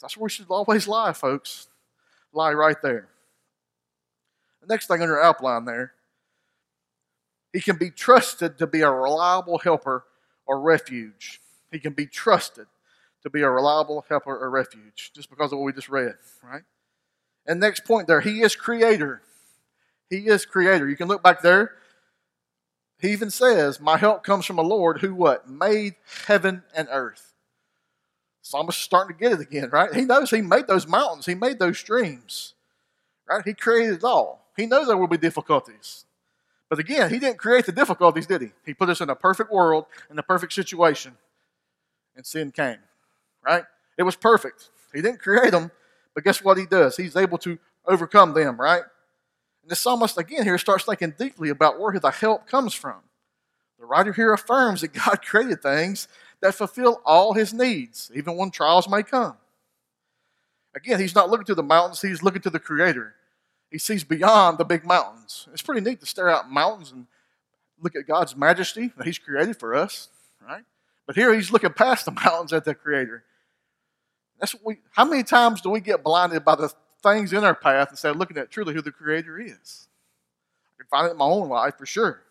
That's 0.00 0.16
where 0.16 0.24
we 0.24 0.30
should 0.30 0.46
always 0.48 0.88
lie, 0.88 1.12
folks. 1.12 1.68
Lie 2.32 2.52
right 2.52 2.80
there. 2.82 3.08
The 4.60 4.66
next 4.66 4.86
thing 4.86 5.00
your 5.00 5.22
outline 5.22 5.64
there 5.64 5.92
he 7.52 7.60
can 7.60 7.76
be 7.76 7.90
trusted 7.90 8.58
to 8.58 8.66
be 8.66 8.80
a 8.80 8.90
reliable 8.90 9.58
helper 9.58 10.04
or 10.46 10.60
refuge. 10.60 11.40
He 11.70 11.78
can 11.78 11.92
be 11.92 12.06
trusted 12.06 12.66
to 13.22 13.30
be 13.30 13.42
a 13.42 13.50
reliable 13.50 14.04
helper 14.08 14.36
or 14.36 14.50
refuge, 14.50 15.12
just 15.14 15.30
because 15.30 15.52
of 15.52 15.58
what 15.58 15.66
we 15.66 15.72
just 15.72 15.88
read, 15.88 16.14
right? 16.42 16.62
And 17.46 17.60
next 17.60 17.84
point 17.84 18.06
there, 18.06 18.20
he 18.20 18.40
is 18.40 18.56
creator. 18.56 19.22
He 20.08 20.28
is 20.28 20.44
creator. 20.44 20.88
You 20.88 20.96
can 20.96 21.08
look 21.08 21.22
back 21.22 21.42
there. 21.42 21.72
He 23.02 23.10
even 23.10 23.30
says, 23.30 23.80
My 23.80 23.98
help 23.98 24.22
comes 24.22 24.46
from 24.46 24.56
the 24.56 24.62
Lord 24.62 25.00
who 25.00 25.12
what? 25.12 25.48
Made 25.48 25.96
heaven 26.26 26.62
and 26.74 26.88
earth. 26.90 27.34
Psalmist 28.42 28.78
is 28.78 28.84
starting 28.84 29.16
to 29.16 29.20
get 29.20 29.32
it 29.32 29.40
again, 29.40 29.70
right? 29.70 29.92
He 29.92 30.02
knows 30.04 30.30
he 30.30 30.40
made 30.40 30.68
those 30.68 30.86
mountains, 30.86 31.26
he 31.26 31.34
made 31.34 31.58
those 31.58 31.78
streams. 31.78 32.54
Right? 33.28 33.42
He 33.44 33.54
created 33.54 33.96
it 33.96 34.04
all. 34.04 34.46
He 34.56 34.66
knows 34.66 34.86
there 34.86 34.96
will 34.96 35.08
be 35.08 35.16
difficulties. 35.16 36.04
But 36.68 36.78
again, 36.78 37.10
he 37.10 37.18
didn't 37.18 37.38
create 37.38 37.66
the 37.66 37.72
difficulties, 37.72 38.26
did 38.26 38.40
he? 38.40 38.52
He 38.64 38.72
put 38.72 38.88
us 38.88 39.00
in 39.00 39.10
a 39.10 39.14
perfect 39.14 39.52
world, 39.52 39.86
in 40.10 40.18
a 40.18 40.22
perfect 40.22 40.52
situation, 40.52 41.16
and 42.16 42.24
sin 42.24 42.52
came. 42.52 42.78
Right? 43.44 43.64
It 43.98 44.04
was 44.04 44.16
perfect. 44.16 44.70
He 44.94 45.02
didn't 45.02 45.20
create 45.20 45.50
them, 45.50 45.70
but 46.14 46.24
guess 46.24 46.42
what 46.42 46.56
he 46.56 46.66
does? 46.66 46.96
He's 46.96 47.16
able 47.16 47.38
to 47.38 47.58
overcome 47.86 48.32
them, 48.34 48.60
right? 48.60 48.82
And 49.62 49.70
the 49.70 49.76
psalmist, 49.76 50.18
again, 50.18 50.44
here 50.44 50.58
starts 50.58 50.84
thinking 50.84 51.14
deeply 51.16 51.48
about 51.48 51.78
where 51.78 51.98
the 51.98 52.10
help 52.10 52.46
comes 52.46 52.74
from. 52.74 53.00
The 53.78 53.86
writer 53.86 54.12
here 54.12 54.32
affirms 54.32 54.80
that 54.80 54.92
God 54.92 55.22
created 55.24 55.62
things 55.62 56.08
that 56.40 56.54
fulfill 56.54 57.00
all 57.04 57.34
his 57.34 57.52
needs, 57.52 58.10
even 58.14 58.36
when 58.36 58.50
trials 58.50 58.88
may 58.88 59.02
come. 59.02 59.36
Again, 60.74 60.98
he's 60.98 61.14
not 61.14 61.30
looking 61.30 61.46
to 61.46 61.54
the 61.54 61.62
mountains, 61.62 62.00
he's 62.00 62.22
looking 62.22 62.42
to 62.42 62.50
the 62.50 62.58
Creator. 62.58 63.14
He 63.70 63.78
sees 63.78 64.04
beyond 64.04 64.58
the 64.58 64.64
big 64.64 64.84
mountains. 64.84 65.48
It's 65.52 65.62
pretty 65.62 65.80
neat 65.80 66.00
to 66.00 66.06
stare 66.06 66.28
out 66.28 66.50
mountains 66.50 66.92
and 66.92 67.06
look 67.80 67.96
at 67.96 68.06
God's 68.06 68.36
majesty 68.36 68.92
that 68.96 69.06
He's 69.06 69.18
created 69.18 69.56
for 69.58 69.74
us, 69.74 70.08
right? 70.46 70.64
But 71.06 71.16
here 71.16 71.34
He's 71.34 71.50
looking 71.50 71.72
past 71.72 72.04
the 72.04 72.10
mountains 72.24 72.52
at 72.52 72.64
the 72.64 72.74
Creator. 72.74 73.24
That's 74.38 74.54
what 74.54 74.62
we. 74.64 74.78
How 74.90 75.04
many 75.04 75.22
times 75.22 75.60
do 75.60 75.70
we 75.70 75.80
get 75.80 76.02
blinded 76.02 76.44
by 76.44 76.56
the 76.56 76.72
things 77.02 77.32
in 77.32 77.44
our 77.44 77.54
path 77.54 77.88
instead 77.90 78.10
of 78.10 78.16
looking 78.16 78.38
at 78.38 78.50
truly 78.50 78.74
who 78.74 78.82
the 78.82 78.92
Creator 78.92 79.38
is? 79.40 79.88
I 80.74 80.82
can 80.82 80.86
find 80.90 81.08
it 81.08 81.12
in 81.12 81.18
my 81.18 81.24
own 81.24 81.48
life 81.48 81.76
for 81.78 81.86
sure. 81.86 82.22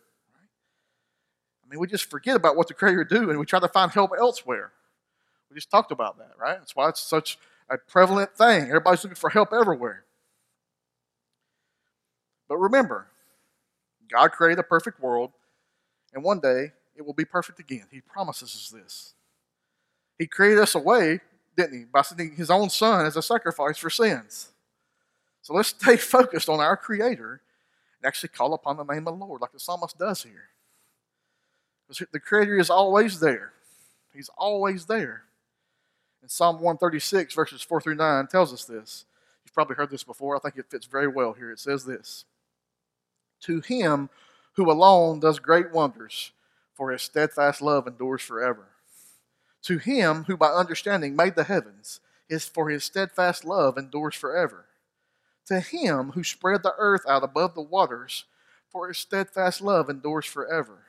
I 1.63 1.69
mean, 1.69 1.79
we 1.79 1.87
just 1.87 2.09
forget 2.09 2.35
about 2.35 2.55
what 2.55 2.67
the 2.67 2.73
Creator 2.73 3.05
do, 3.05 3.29
and 3.29 3.39
we 3.39 3.45
try 3.45 3.59
to 3.59 3.67
find 3.67 3.91
help 3.91 4.11
elsewhere. 4.17 4.71
We 5.49 5.55
just 5.55 5.69
talked 5.69 5.91
about 5.91 6.17
that, 6.17 6.31
right? 6.39 6.57
That's 6.57 6.75
why 6.75 6.89
it's 6.89 7.01
such 7.01 7.37
a 7.69 7.77
prevalent 7.77 8.35
thing. 8.35 8.63
Everybody's 8.63 9.03
looking 9.03 9.15
for 9.15 9.29
help 9.29 9.53
everywhere. 9.53 10.03
But 12.49 12.57
remember, 12.57 13.07
God 14.11 14.31
created 14.31 14.59
a 14.59 14.63
perfect 14.63 14.99
world, 14.99 15.31
and 16.13 16.23
one 16.23 16.39
day 16.39 16.73
it 16.95 17.05
will 17.05 17.13
be 17.13 17.25
perfect 17.25 17.59
again. 17.59 17.85
He 17.89 18.01
promises 18.01 18.49
us 18.49 18.69
this. 18.69 19.13
He 20.19 20.27
created 20.27 20.59
us 20.59 20.75
a 20.75 20.79
way, 20.79 21.21
didn't 21.55 21.79
he, 21.79 21.85
by 21.85 22.01
sending 22.01 22.35
his 22.35 22.49
own 22.49 22.69
son 22.69 23.05
as 23.05 23.15
a 23.15 23.21
sacrifice 23.21 23.77
for 23.77 23.89
sins. 23.89 24.49
So 25.41 25.53
let's 25.53 25.69
stay 25.69 25.98
focused 25.98 26.50
on 26.50 26.60
our 26.60 26.77
Creator 26.77 27.41
and 28.01 28.07
actually 28.07 28.29
call 28.29 28.53
upon 28.53 28.77
the 28.77 28.83
name 28.83 29.07
of 29.07 29.17
the 29.17 29.25
Lord, 29.25 29.41
like 29.41 29.51
the 29.51 29.60
psalmist 29.60 29.98
does 29.98 30.24
here. 30.24 30.50
Because 31.88 32.07
the 32.12 32.19
Creator 32.19 32.57
is 32.57 32.69
always 32.69 33.19
there. 33.19 33.53
He's 34.13 34.29
always 34.38 34.86
there. 34.86 35.24
And 36.21 36.29
Psalm 36.29 36.57
136, 36.57 37.33
verses 37.33 37.62
4 37.62 37.81
through 37.81 37.95
9, 37.95 38.27
tells 38.27 38.53
us 38.53 38.65
this. 38.65 39.05
You've 39.43 39.53
probably 39.53 39.75
heard 39.75 39.89
this 39.89 40.03
before. 40.03 40.36
I 40.36 40.39
think 40.39 40.57
it 40.57 40.69
fits 40.69 40.86
very 40.86 41.07
well 41.07 41.33
here. 41.33 41.51
It 41.51 41.60
says 41.60 41.86
this 41.86 42.25
To 43.41 43.62
him 43.62 44.10
who 44.53 44.69
alone 44.69 45.19
does 45.19 45.39
great 45.39 45.71
wonders, 45.71 46.31
for 46.74 46.91
his 46.91 47.01
steadfast 47.01 47.62
love 47.62 47.88
endures 47.88 48.21
forever. 48.21 48.67
To 49.63 49.77
him 49.77 50.25
who 50.25 50.38
by 50.38 50.50
understanding 50.50 51.15
made 51.15 51.36
the 51.36 51.43
heavens, 51.43 52.00
is 52.29 52.48
for 52.48 52.69
his 52.69 52.83
steadfast 52.83 53.43
love 53.43 53.77
endures 53.77 54.15
forever. 54.15 54.65
To 55.48 55.60
him 55.60 56.12
who 56.12 56.24
spread 56.24 56.63
the 56.63 56.75
earth 56.77 57.03
out 57.07 57.24
above 57.24 57.55
the 57.55 57.62
waters, 57.62 58.25
for 58.69 58.88
his 58.88 58.98
steadfast 58.98 59.62
love 59.62 59.89
endures 59.89 60.25
forever. 60.25 60.83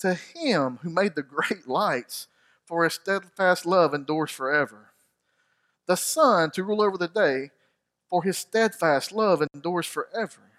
To 0.00 0.14
him 0.14 0.78
who 0.82 0.90
made 0.90 1.14
the 1.14 1.22
great 1.22 1.66
lights, 1.66 2.28
for 2.66 2.84
his 2.84 2.94
steadfast 2.94 3.66
love 3.66 3.94
endures 3.94 4.30
forever. 4.30 4.92
The 5.86 5.96
sun 5.96 6.50
to 6.52 6.64
rule 6.64 6.82
over 6.82 6.96
the 6.96 7.08
day, 7.08 7.50
for 8.08 8.22
his 8.22 8.38
steadfast 8.38 9.12
love 9.12 9.42
endures 9.54 9.86
forever. 9.86 10.52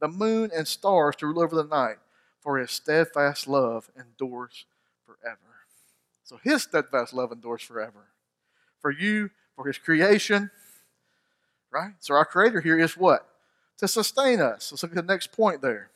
The 0.00 0.08
moon 0.08 0.50
and 0.54 0.66
stars 0.66 1.16
to 1.16 1.26
rule 1.26 1.42
over 1.42 1.54
the 1.54 1.64
night, 1.64 1.98
for 2.40 2.58
his 2.58 2.70
steadfast 2.70 3.46
love 3.46 3.90
endures 3.96 4.66
forever. 5.06 5.38
So 6.24 6.38
his 6.42 6.64
steadfast 6.64 7.12
love 7.12 7.30
endures 7.30 7.62
forever. 7.62 8.08
For 8.80 8.90
you, 8.90 9.30
for 9.54 9.66
his 9.66 9.78
creation, 9.78 10.50
right? 11.72 11.92
So 12.00 12.14
our 12.14 12.24
creator 12.24 12.60
here 12.60 12.78
is 12.78 12.96
what? 12.96 13.26
To 13.78 13.88
sustain 13.88 14.40
us. 14.40 14.70
Let's 14.70 14.82
look 14.82 14.92
at 14.92 14.96
the 15.06 15.12
next 15.12 15.32
point 15.32 15.62
there. 15.62 15.90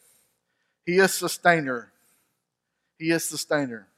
He 0.85 0.99
is 0.99 1.13
sustainer. 1.13 1.93
He 2.99 3.11
is 3.11 3.25
sustainer. 3.25 3.89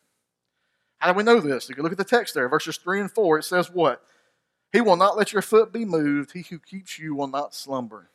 How 0.98 1.12
do 1.12 1.16
we 1.16 1.22
know 1.22 1.40
this? 1.40 1.68
You 1.68 1.82
look 1.82 1.92
at 1.92 1.98
the 1.98 2.04
text 2.04 2.34
there, 2.34 2.48
verses 2.48 2.76
3 2.76 3.00
and 3.02 3.10
4, 3.10 3.38
it 3.38 3.44
says 3.44 3.70
what? 3.70 4.02
He 4.72 4.80
will 4.80 4.96
not 4.96 5.16
let 5.16 5.32
your 5.32 5.42
foot 5.42 5.72
be 5.72 5.84
moved. 5.84 6.32
He 6.32 6.42
who 6.42 6.58
keeps 6.58 6.98
you 6.98 7.14
will 7.14 7.28
not 7.28 7.54
slumber. 7.54 8.10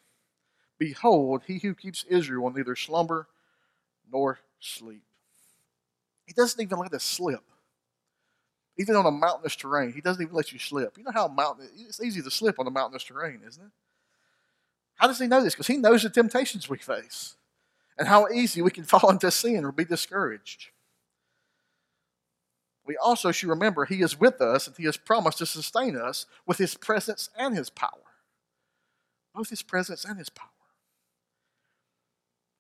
Behold, 0.78 1.44
he 1.48 1.60
who 1.60 1.74
keeps 1.74 2.04
Israel 2.10 2.44
will 2.44 2.52
neither 2.52 2.76
slumber 2.76 3.28
nor 4.12 4.40
sleep. 4.60 5.04
He 6.26 6.34
doesn't 6.34 6.62
even 6.62 6.80
let 6.80 6.94
us 6.94 7.04
slip. 7.04 7.44
Even 8.78 8.96
on 8.96 9.06
a 9.06 9.12
mountainous 9.12 9.56
terrain, 9.56 9.94
he 9.94 10.02
doesn't 10.02 10.22
even 10.22 10.36
let 10.36 10.52
you 10.52 10.60
slip. 10.60 10.98
You 10.98 11.04
know 11.04 11.12
how 11.14 11.28
mountain 11.28 11.70
it's 11.88 12.02
easy 12.02 12.22
to 12.22 12.32
slip 12.32 12.60
on 12.60 12.68
a 12.68 12.72
mountainous 12.72 13.04
terrain, 13.04 13.42
isn't 13.48 13.64
it? 13.64 13.72
How 14.96 15.08
does 15.08 15.20
he 15.20 15.28
know 15.28 15.44
this? 15.44 15.54
Because 15.54 15.68
he 15.68 15.78
knows 15.78 16.04
the 16.04 16.10
temptations 16.10 16.70
we 16.70 16.78
face 16.78 17.36
and 17.98 18.08
how 18.08 18.28
easy 18.30 18.62
we 18.62 18.72
can 18.72 18.84
fall 18.86 19.10
into 19.10 19.30
sin 19.30 19.64
or 19.66 19.72
be 19.72 19.86
discouraged 19.86 20.70
we 22.86 22.98
also 22.98 23.32
should 23.32 23.50
remember 23.50 23.86
He 23.86 24.02
is 24.02 24.20
with 24.20 24.42
us 24.42 24.68
and 24.68 24.76
He 24.76 24.86
has 24.86 24.98
promised 24.98 25.38
to 25.40 25.46
sustain 25.46 25.96
us 25.96 26.26
with 26.46 26.58
His 26.58 26.76
presence 26.76 27.30
and 27.38 27.56
His 27.56 27.70
power. 27.70 27.90
Both 29.34 29.50
His 29.50 29.62
presence 29.62 30.06
and 30.06 30.18
His 30.18 30.30
power. 30.30 30.50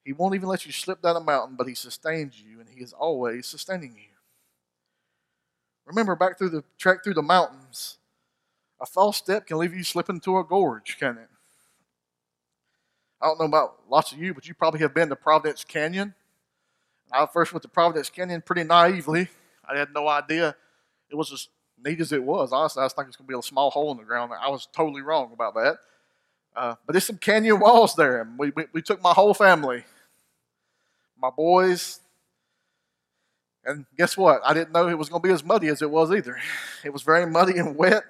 He 0.03 0.13
won't 0.13 0.35
even 0.35 0.49
let 0.49 0.65
you 0.65 0.71
slip 0.71 1.01
down 1.01 1.15
a 1.15 1.21
mountain, 1.21 1.55
but 1.57 1.67
He 1.67 1.75
sustains 1.75 2.39
you 2.39 2.59
and 2.59 2.69
He 2.69 2.81
is 2.81 2.93
always 2.93 3.47
sustaining 3.47 3.95
you. 3.95 4.12
Remember 5.85 6.15
back 6.15 6.37
through 6.37 6.49
the 6.49 6.63
trek 6.77 7.03
through 7.03 7.15
the 7.15 7.21
mountains, 7.21 7.97
a 8.79 8.85
false 8.85 9.17
step 9.17 9.47
can 9.47 9.57
leave 9.57 9.73
you 9.73 9.83
slipping 9.83 10.15
into 10.15 10.37
a 10.37 10.43
gorge, 10.43 10.97
can 10.97 11.17
it? 11.17 11.29
I 13.21 13.27
don't 13.27 13.39
know 13.39 13.45
about 13.45 13.79
lots 13.89 14.11
of 14.11 14.17
you, 14.17 14.33
but 14.33 14.47
you 14.47 14.53
probably 14.53 14.81
have 14.81 14.93
been 14.93 15.09
to 15.09 15.15
Providence 15.15 15.63
Canyon. 15.63 16.13
I 17.11 17.25
first 17.25 17.53
went 17.53 17.63
to 17.63 17.69
Providence 17.69 18.09
Canyon 18.09 18.41
pretty 18.41 18.63
naively 18.63 19.29
I 19.67 19.77
had 19.77 19.93
no 19.93 20.07
idea 20.07 20.55
it 21.09 21.15
was 21.15 21.31
as 21.31 21.47
neat 21.83 22.01
as 22.01 22.11
it 22.11 22.23
was. 22.23 22.51
Honestly, 22.51 22.81
I 22.81 22.83
was 22.83 22.93
thinking 22.93 23.07
it 23.07 23.09
was 23.09 23.15
going 23.17 23.27
to 23.27 23.33
be 23.33 23.39
a 23.39 23.41
small 23.41 23.69
hole 23.69 23.91
in 23.91 23.97
the 23.97 24.03
ground. 24.03 24.31
I 24.39 24.49
was 24.49 24.67
totally 24.73 25.01
wrong 25.01 25.31
about 25.33 25.53
that. 25.55 25.77
Uh, 26.55 26.75
but 26.85 26.93
there's 26.93 27.05
some 27.05 27.17
canyon 27.17 27.59
walls 27.59 27.95
there. 27.95 28.21
And 28.21 28.37
we, 28.37 28.51
we, 28.55 28.65
we 28.73 28.81
took 28.81 29.01
my 29.01 29.13
whole 29.13 29.33
family, 29.33 29.83
my 31.19 31.29
boys, 31.29 31.99
and 33.65 33.85
guess 33.97 34.17
what? 34.17 34.41
I 34.43 34.53
didn't 34.53 34.73
know 34.73 34.87
it 34.87 34.97
was 34.97 35.09
going 35.09 35.21
to 35.21 35.27
be 35.27 35.33
as 35.33 35.43
muddy 35.43 35.67
as 35.67 35.81
it 35.81 35.89
was 35.89 36.11
either. 36.11 36.37
It 36.83 36.91
was 36.91 37.01
very 37.01 37.25
muddy 37.25 37.57
and 37.57 37.75
wet. 37.75 38.03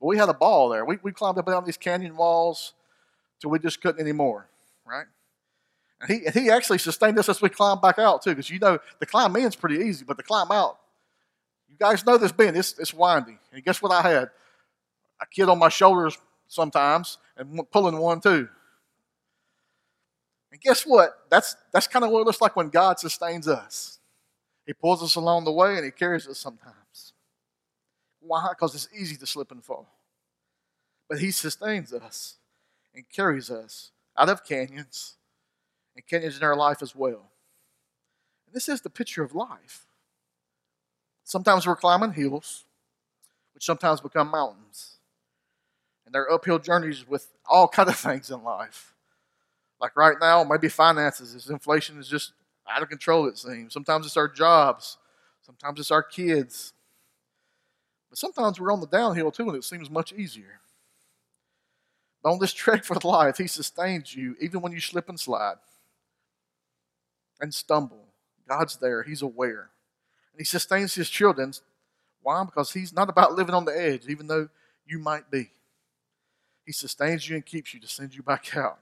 But 0.00 0.06
we 0.06 0.16
had 0.16 0.28
a 0.28 0.34
ball 0.34 0.68
there. 0.68 0.84
We, 0.84 0.98
we 1.02 1.12
climbed 1.12 1.38
up 1.38 1.46
and 1.48 1.54
down 1.54 1.64
these 1.64 1.76
canyon 1.76 2.16
walls 2.16 2.74
till 3.40 3.50
we 3.50 3.58
just 3.58 3.80
couldn't 3.80 4.00
anymore, 4.00 4.48
right? 4.86 5.06
And 6.00 6.10
he, 6.10 6.26
and 6.26 6.34
he 6.34 6.50
actually 6.50 6.78
sustained 6.78 7.18
us 7.18 7.28
as 7.28 7.42
we 7.42 7.48
climbed 7.48 7.82
back 7.82 7.98
out, 7.98 8.22
too, 8.22 8.30
because 8.30 8.50
you 8.50 8.60
know 8.60 8.78
the 9.00 9.06
climb 9.06 9.34
in's 9.34 9.56
pretty 9.56 9.84
easy, 9.84 10.04
but 10.04 10.16
the 10.16 10.22
climb 10.22 10.52
out, 10.52 10.78
you 11.68 11.76
guys 11.76 12.06
know 12.06 12.16
this 12.16 12.30
bend, 12.30 12.56
it's, 12.56 12.78
it's 12.78 12.94
windy. 12.94 13.38
And 13.52 13.64
guess 13.64 13.82
what 13.82 13.90
I 13.90 14.08
had? 14.08 14.30
A 15.20 15.26
kid 15.26 15.48
on 15.48 15.58
my 15.58 15.68
shoulders 15.68 16.16
sometimes 16.46 17.18
and 17.36 17.60
pulling 17.72 17.98
one, 17.98 18.20
too. 18.20 18.48
And 20.52 20.60
guess 20.60 20.84
what? 20.84 21.24
That's, 21.28 21.56
that's 21.72 21.88
kind 21.88 22.04
of 22.04 22.12
what 22.12 22.20
it 22.20 22.26
looks 22.26 22.40
like 22.40 22.54
when 22.54 22.68
God 22.68 23.00
sustains 23.00 23.48
us. 23.48 23.97
He 24.68 24.74
pulls 24.74 25.02
us 25.02 25.14
along 25.14 25.44
the 25.46 25.50
way 25.50 25.76
and 25.76 25.84
He 25.86 25.90
carries 25.90 26.28
us 26.28 26.38
sometimes. 26.38 27.14
Why? 28.20 28.48
Because 28.50 28.74
it's 28.74 28.88
easy 28.94 29.16
to 29.16 29.26
slip 29.26 29.50
and 29.50 29.64
fall. 29.64 29.88
But 31.08 31.20
He 31.20 31.30
sustains 31.30 31.90
us 31.94 32.36
and 32.94 33.08
carries 33.08 33.50
us 33.50 33.92
out 34.14 34.28
of 34.28 34.44
canyons 34.44 35.14
and 35.96 36.06
canyons 36.06 36.36
in 36.36 36.42
our 36.42 36.54
life 36.54 36.82
as 36.82 36.94
well. 36.94 37.30
And 38.46 38.54
this 38.54 38.68
is 38.68 38.82
the 38.82 38.90
picture 38.90 39.22
of 39.22 39.34
life. 39.34 39.86
Sometimes 41.24 41.66
we're 41.66 41.74
climbing 41.74 42.12
hills, 42.12 42.66
which 43.54 43.64
sometimes 43.64 44.02
become 44.02 44.30
mountains. 44.30 44.98
And 46.04 46.14
they're 46.14 46.30
uphill 46.30 46.58
journeys 46.58 47.08
with 47.08 47.28
all 47.48 47.68
kind 47.68 47.88
of 47.88 47.96
things 47.98 48.30
in 48.30 48.42
life. 48.42 48.92
Like 49.80 49.96
right 49.96 50.16
now, 50.20 50.44
maybe 50.44 50.68
finances. 50.68 51.32
This 51.32 51.48
inflation 51.48 51.98
is 51.98 52.06
just 52.06 52.34
out 52.68 52.82
of 52.82 52.88
control, 52.88 53.26
it 53.26 53.38
seems. 53.38 53.72
Sometimes 53.72 54.06
it's 54.06 54.16
our 54.16 54.28
jobs. 54.28 54.98
Sometimes 55.42 55.80
it's 55.80 55.90
our 55.90 56.02
kids. 56.02 56.72
But 58.10 58.18
sometimes 58.18 58.60
we're 58.60 58.72
on 58.72 58.80
the 58.80 58.86
downhill 58.86 59.30
too, 59.30 59.48
and 59.48 59.56
it 59.56 59.64
seems 59.64 59.90
much 59.90 60.12
easier. 60.12 60.60
But 62.22 62.32
on 62.32 62.38
this 62.38 62.52
trek 62.52 62.84
for 62.84 62.96
life, 63.02 63.38
He 63.38 63.46
sustains 63.46 64.14
you 64.14 64.36
even 64.40 64.60
when 64.60 64.72
you 64.72 64.80
slip 64.80 65.08
and 65.08 65.18
slide 65.18 65.56
and 67.40 67.52
stumble. 67.54 68.04
God's 68.48 68.76
there, 68.76 69.02
He's 69.02 69.22
aware. 69.22 69.70
And 70.32 70.40
He 70.40 70.44
sustains 70.44 70.94
His 70.94 71.08
children. 71.10 71.52
Why? 72.22 72.44
Because 72.44 72.72
He's 72.72 72.92
not 72.92 73.08
about 73.08 73.34
living 73.34 73.54
on 73.54 73.64
the 73.64 73.78
edge, 73.78 74.06
even 74.08 74.26
though 74.26 74.48
you 74.86 74.98
might 74.98 75.30
be. 75.30 75.50
He 76.64 76.72
sustains 76.72 77.28
you 77.28 77.36
and 77.36 77.46
keeps 77.46 77.72
you 77.72 77.80
to 77.80 77.88
send 77.88 78.14
you 78.14 78.22
back 78.22 78.54
out. 78.56 78.78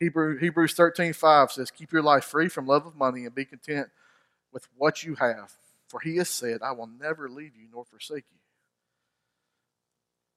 Hebrew, 0.00 0.38
Hebrews 0.38 0.72
13 0.72 1.12
5 1.12 1.52
says, 1.52 1.70
Keep 1.70 1.92
your 1.92 2.02
life 2.02 2.24
free 2.24 2.48
from 2.48 2.66
love 2.66 2.86
of 2.86 2.96
money 2.96 3.26
and 3.26 3.34
be 3.34 3.44
content 3.44 3.88
with 4.50 4.66
what 4.76 5.04
you 5.04 5.14
have. 5.16 5.52
For 5.88 6.00
he 6.00 6.16
has 6.16 6.28
said, 6.28 6.62
I 6.62 6.72
will 6.72 6.86
never 6.86 7.28
leave 7.28 7.54
you 7.54 7.68
nor 7.72 7.84
forsake 7.84 8.24
you. 8.30 8.38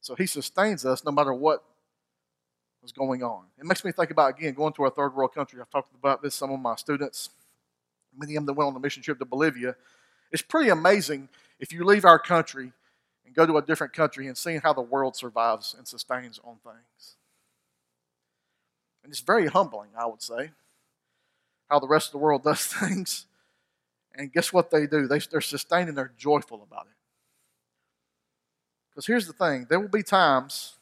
So 0.02 0.16
he 0.16 0.26
sustains 0.26 0.86
us 0.86 1.06
no 1.06 1.12
matter 1.12 1.34
what 1.34 1.64
was 2.82 2.92
going 2.92 3.24
on. 3.24 3.46
It 3.58 3.66
makes 3.66 3.86
me 3.86 3.94
think 3.94 4.12
about, 4.12 4.38
again, 4.38 4.54
going 4.54 4.74
to 4.74 4.86
a 4.86 4.92
third 4.92 5.16
world 5.16 5.34
country. 5.34 5.62
I've 5.62 5.70
talked 5.70 5.96
about 5.96 6.22
this 6.22 6.36
some 6.36 6.52
of 6.52 6.60
my 6.60 6.76
students, 6.76 7.30
many 8.18 8.36
of 8.36 8.42
them 8.42 8.48
that 8.48 8.54
went 8.54 8.70
on 8.70 8.76
a 8.76 8.80
mission 8.80 9.02
trip 9.02 9.20
to 9.20 9.26
Bolivia. 9.26 9.76
It's 10.32 10.42
pretty 10.42 10.70
amazing 10.70 11.30
if 11.60 11.72
you 11.72 11.86
leave 11.86 12.04
our 12.04 12.20
country 12.20 12.74
and 13.26 13.34
go 13.34 13.46
to 13.46 13.58
a 13.58 13.62
different 13.62 13.94
country 13.94 14.28
and 14.28 14.38
seeing 14.38 14.60
how 14.60 14.74
the 14.74 14.82
world 14.82 15.16
survives 15.16 15.74
and 15.78 15.88
sustains 15.88 16.40
on 16.44 16.58
things. 16.64 17.16
And 19.04 19.12
it's 19.12 19.22
very 19.22 19.48
humbling, 19.48 19.90
I 19.98 20.06
would 20.06 20.22
say. 20.22 20.52
how 21.70 21.80
the 21.80 21.88
rest 21.88 22.08
of 22.10 22.12
the 22.14 22.18
world 22.20 22.44
does 22.46 22.66
things. 22.66 23.26
And 24.16 24.32
guess 24.32 24.54
what 24.54 24.70
they 24.72 24.88
do? 24.88 25.08
They, 25.08 25.20
they're 25.20 25.42
sustained 25.42 25.90
and 25.90 25.98
they're 25.98 26.14
joyful 26.18 26.64
about 26.64 26.88
it. 26.88 26.96
Because 28.90 29.08
here's 29.08 29.28
the 29.28 29.34
thing 29.34 29.66
there 29.70 29.80
will 29.80 29.88
be 29.88 30.04
times 30.04 30.76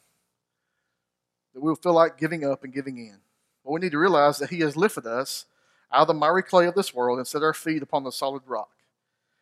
that 1.54 1.60
we'll 1.60 1.76
feel 1.76 1.94
like 1.94 2.18
giving 2.18 2.44
up 2.44 2.64
and 2.64 2.72
giving 2.72 2.98
in. 2.98 3.18
But 3.64 3.72
we 3.72 3.80
need 3.80 3.92
to 3.92 3.98
realize 3.98 4.38
that 4.38 4.50
He 4.50 4.60
has 4.60 4.76
lifted 4.76 5.06
us 5.06 5.46
out 5.92 6.02
of 6.02 6.08
the 6.08 6.14
miry 6.14 6.42
clay 6.42 6.66
of 6.66 6.74
this 6.74 6.94
world 6.94 7.18
and 7.18 7.26
set 7.26 7.42
our 7.42 7.54
feet 7.54 7.82
upon 7.82 8.04
the 8.04 8.12
solid 8.12 8.42
rock. 8.46 8.70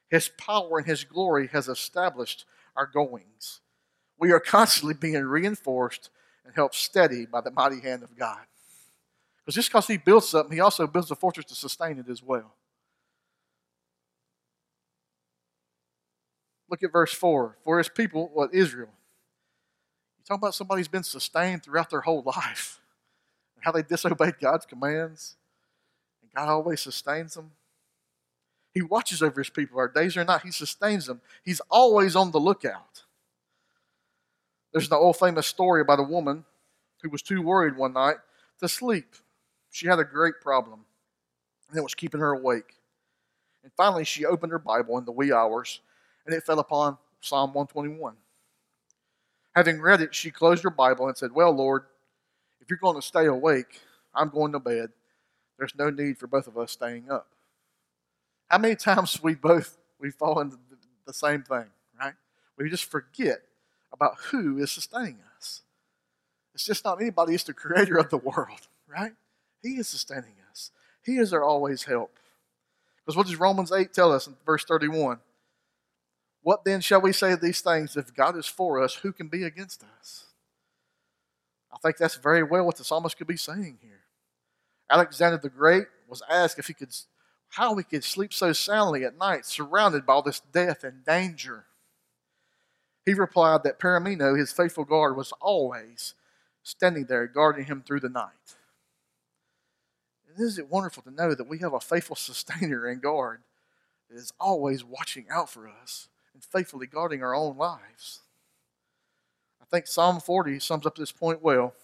His 0.08 0.28
power 0.28 0.78
and 0.78 0.86
His 0.86 1.04
glory 1.04 1.48
has 1.48 1.68
established 1.68 2.44
our 2.76 2.86
goings. 2.86 3.60
We 4.18 4.32
are 4.32 4.40
constantly 4.40 4.94
being 4.94 5.24
reinforced 5.24 6.10
and 6.44 6.54
helped 6.54 6.74
steady 6.76 7.26
by 7.26 7.40
the 7.40 7.50
mighty 7.50 7.80
hand 7.80 8.02
of 8.02 8.16
God. 8.16 8.40
Because 9.44 9.54
just 9.54 9.68
because 9.68 9.86
He 9.86 9.96
builds 9.96 10.28
something, 10.28 10.52
He 10.52 10.60
also 10.60 10.86
builds 10.86 11.10
a 11.10 11.16
fortress 11.16 11.46
to 11.46 11.54
sustain 11.54 11.98
it 11.98 12.08
as 12.08 12.22
well. 12.22 12.54
Look 16.68 16.82
at 16.82 16.92
verse 16.92 17.12
4. 17.12 17.56
For 17.62 17.78
His 17.78 17.88
people, 17.88 18.30
what, 18.32 18.54
Israel. 18.54 18.90
You 20.18 20.24
talk 20.24 20.38
about 20.38 20.54
somebody 20.54 20.80
who's 20.80 20.88
been 20.88 21.02
sustained 21.02 21.64
throughout 21.64 21.90
their 21.90 22.02
whole 22.02 22.22
life 22.26 22.80
and 23.56 23.64
how 23.64 23.72
they 23.72 23.82
disobeyed 23.82 24.38
God's 24.40 24.66
commands, 24.66 25.36
and 26.22 26.30
God 26.32 26.48
always 26.48 26.80
sustains 26.80 27.34
them. 27.34 27.52
He 28.72 28.82
watches 28.82 29.22
over 29.22 29.40
his 29.40 29.50
people. 29.50 29.78
Our 29.78 29.88
days 29.88 30.16
or 30.16 30.24
not, 30.24 30.42
he 30.42 30.52
sustains 30.52 31.06
them. 31.06 31.20
He's 31.42 31.60
always 31.70 32.14
on 32.14 32.30
the 32.30 32.38
lookout. 32.38 33.02
There's 34.72 34.86
an 34.86 34.94
old 34.94 35.16
famous 35.16 35.46
story 35.46 35.80
about 35.80 35.98
a 35.98 36.04
woman 36.04 36.44
who 37.02 37.10
was 37.10 37.22
too 37.22 37.42
worried 37.42 37.76
one 37.76 37.94
night 37.94 38.16
to 38.60 38.68
sleep. 38.68 39.16
She 39.70 39.86
had 39.86 39.98
a 39.98 40.04
great 40.04 40.40
problem, 40.40 40.84
and 41.68 41.78
it 41.78 41.82
was 41.82 41.94
keeping 41.94 42.20
her 42.20 42.32
awake. 42.32 42.74
And 43.62 43.72
finally, 43.76 44.04
she 44.04 44.24
opened 44.24 44.52
her 44.52 44.58
Bible 44.58 44.98
in 44.98 45.04
the 45.04 45.12
wee 45.12 45.32
hours, 45.32 45.80
and 46.26 46.34
it 46.34 46.44
fell 46.44 46.58
upon 46.58 46.98
Psalm 47.20 47.52
121. 47.52 48.14
Having 49.54 49.80
read 49.80 50.00
it, 50.00 50.14
she 50.14 50.30
closed 50.30 50.62
her 50.62 50.70
Bible 50.70 51.08
and 51.08 51.16
said, 51.16 51.32
Well, 51.32 51.52
Lord, 51.52 51.84
if 52.60 52.70
you're 52.70 52.78
going 52.78 52.96
to 52.96 53.02
stay 53.02 53.26
awake, 53.26 53.80
I'm 54.14 54.28
going 54.28 54.52
to 54.52 54.60
bed. 54.60 54.90
There's 55.58 55.74
no 55.76 55.90
need 55.90 56.18
for 56.18 56.26
both 56.26 56.46
of 56.46 56.56
us 56.56 56.72
staying 56.72 57.10
up. 57.10 57.28
How 58.48 58.58
many 58.58 58.76
times 58.76 59.22
we 59.22 59.34
both 59.34 59.76
we 60.00 60.10
fall 60.10 60.40
into 60.40 60.56
the 61.06 61.12
same 61.12 61.42
thing, 61.42 61.66
right? 61.98 62.14
We 62.56 62.70
just 62.70 62.84
forget 62.84 63.42
about 63.92 64.16
who 64.30 64.58
is 64.58 64.70
sustaining 64.70 65.18
us. 65.36 65.62
It's 66.54 66.64
just 66.64 66.84
not 66.84 67.00
anybody, 67.00 67.34
it's 67.34 67.44
the 67.44 67.52
creator 67.52 67.98
of 67.98 68.10
the 68.10 68.16
world, 68.16 68.68
right? 68.88 69.12
He 69.62 69.76
is 69.76 69.88
sustaining 69.88 70.34
us. 70.50 70.70
He 71.04 71.18
is 71.18 71.32
our 71.32 71.44
always 71.44 71.84
help. 71.84 72.18
Because 73.04 73.16
what 73.16 73.26
does 73.26 73.36
Romans 73.36 73.72
8 73.72 73.92
tell 73.92 74.12
us 74.12 74.26
in 74.26 74.36
verse 74.44 74.64
31? 74.64 75.18
What 76.42 76.64
then 76.64 76.80
shall 76.80 77.00
we 77.00 77.12
say 77.12 77.32
of 77.32 77.40
these 77.40 77.60
things? 77.60 77.96
If 77.96 78.14
God 78.14 78.36
is 78.36 78.46
for 78.46 78.82
us, 78.82 78.96
who 78.96 79.12
can 79.12 79.28
be 79.28 79.44
against 79.44 79.84
us? 79.98 80.26
I 81.72 81.76
think 81.78 81.96
that's 81.96 82.16
very 82.16 82.42
well 82.42 82.64
what 82.64 82.76
the 82.76 82.84
psalmist 82.84 83.16
could 83.16 83.26
be 83.26 83.36
saying 83.36 83.78
here. 83.82 84.00
Alexander 84.90 85.38
the 85.38 85.48
Great 85.48 85.86
was 86.08 86.22
asked 86.28 86.58
if 86.58 86.66
he 86.66 86.74
could 86.74 86.94
how 87.54 87.74
he 87.74 87.82
could 87.82 88.04
sleep 88.04 88.32
so 88.32 88.52
soundly 88.52 89.04
at 89.04 89.18
night, 89.18 89.44
surrounded 89.44 90.06
by 90.06 90.12
all 90.12 90.22
this 90.22 90.40
death 90.52 90.84
and 90.84 91.04
danger. 91.04 91.64
He 93.04 93.12
replied 93.12 93.64
that 93.64 93.80
Paramino, 93.80 94.38
his 94.38 94.52
faithful 94.52 94.84
guard, 94.84 95.16
was 95.16 95.32
always 95.40 96.14
standing 96.62 97.06
there 97.06 97.26
guarding 97.26 97.64
him 97.64 97.82
through 97.82 98.00
the 98.00 98.08
night. 98.08 98.56
And 100.36 100.46
isn't 100.46 100.64
it 100.64 100.70
wonderful 100.70 101.02
to 101.04 101.10
know 101.10 101.34
that 101.34 101.48
we 101.48 101.58
have 101.58 101.72
a 101.72 101.80
faithful 101.80 102.16
sustainer 102.16 102.86
and 102.86 103.02
guard 103.02 103.40
that 104.08 104.16
is 104.16 104.32
always 104.38 104.84
watching 104.84 105.26
out 105.30 105.50
for 105.50 105.68
us 105.68 106.08
and 106.34 106.44
faithfully 106.44 106.86
guarding 106.86 107.22
our 107.22 107.34
own 107.34 107.56
lives? 107.56 108.20
I 109.60 109.64
think 109.64 109.86
Psalm 109.86 110.20
40 110.20 110.60
sums 110.60 110.86
up 110.86 110.96
this 110.96 111.12
point 111.12 111.42
well. 111.42 111.74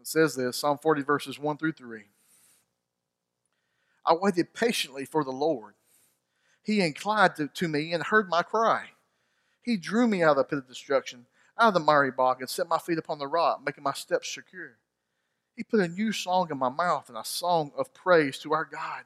It 0.00 0.06
says 0.06 0.34
this 0.34 0.56
Psalm 0.56 0.78
40, 0.78 1.02
verses 1.02 1.38
1 1.38 1.56
through 1.58 1.72
3. 1.72 2.04
I 4.06 4.14
waited 4.14 4.54
patiently 4.54 5.04
for 5.04 5.22
the 5.22 5.30
Lord. 5.30 5.74
He 6.62 6.80
inclined 6.80 7.36
to, 7.36 7.48
to, 7.48 7.68
me 7.68 7.92
and 7.92 8.02
heard 8.02 8.28
my 8.28 8.42
cry. 8.42 8.90
He 9.60 9.76
drew 9.76 10.06
me 10.06 10.22
out 10.22 10.32
of 10.32 10.36
the 10.36 10.44
pit 10.44 10.58
of 10.58 10.68
destruction, 10.68 11.26
out 11.58 11.68
of 11.68 11.74
the 11.74 11.80
miry 11.80 12.10
bog, 12.10 12.40
and 12.40 12.48
set 12.48 12.68
my 12.68 12.78
feet 12.78 12.98
upon 12.98 13.18
the 13.18 13.26
rock, 13.26 13.60
making 13.64 13.84
my 13.84 13.92
steps 13.92 14.32
secure. 14.32 14.76
He 15.58 15.64
put 15.64 15.80
a 15.80 15.88
new 15.88 16.12
song 16.12 16.46
in 16.52 16.56
my 16.56 16.68
mouth 16.68 17.08
and 17.08 17.18
a 17.18 17.24
song 17.24 17.72
of 17.76 17.92
praise 17.92 18.38
to 18.38 18.52
our 18.52 18.64
God. 18.64 19.02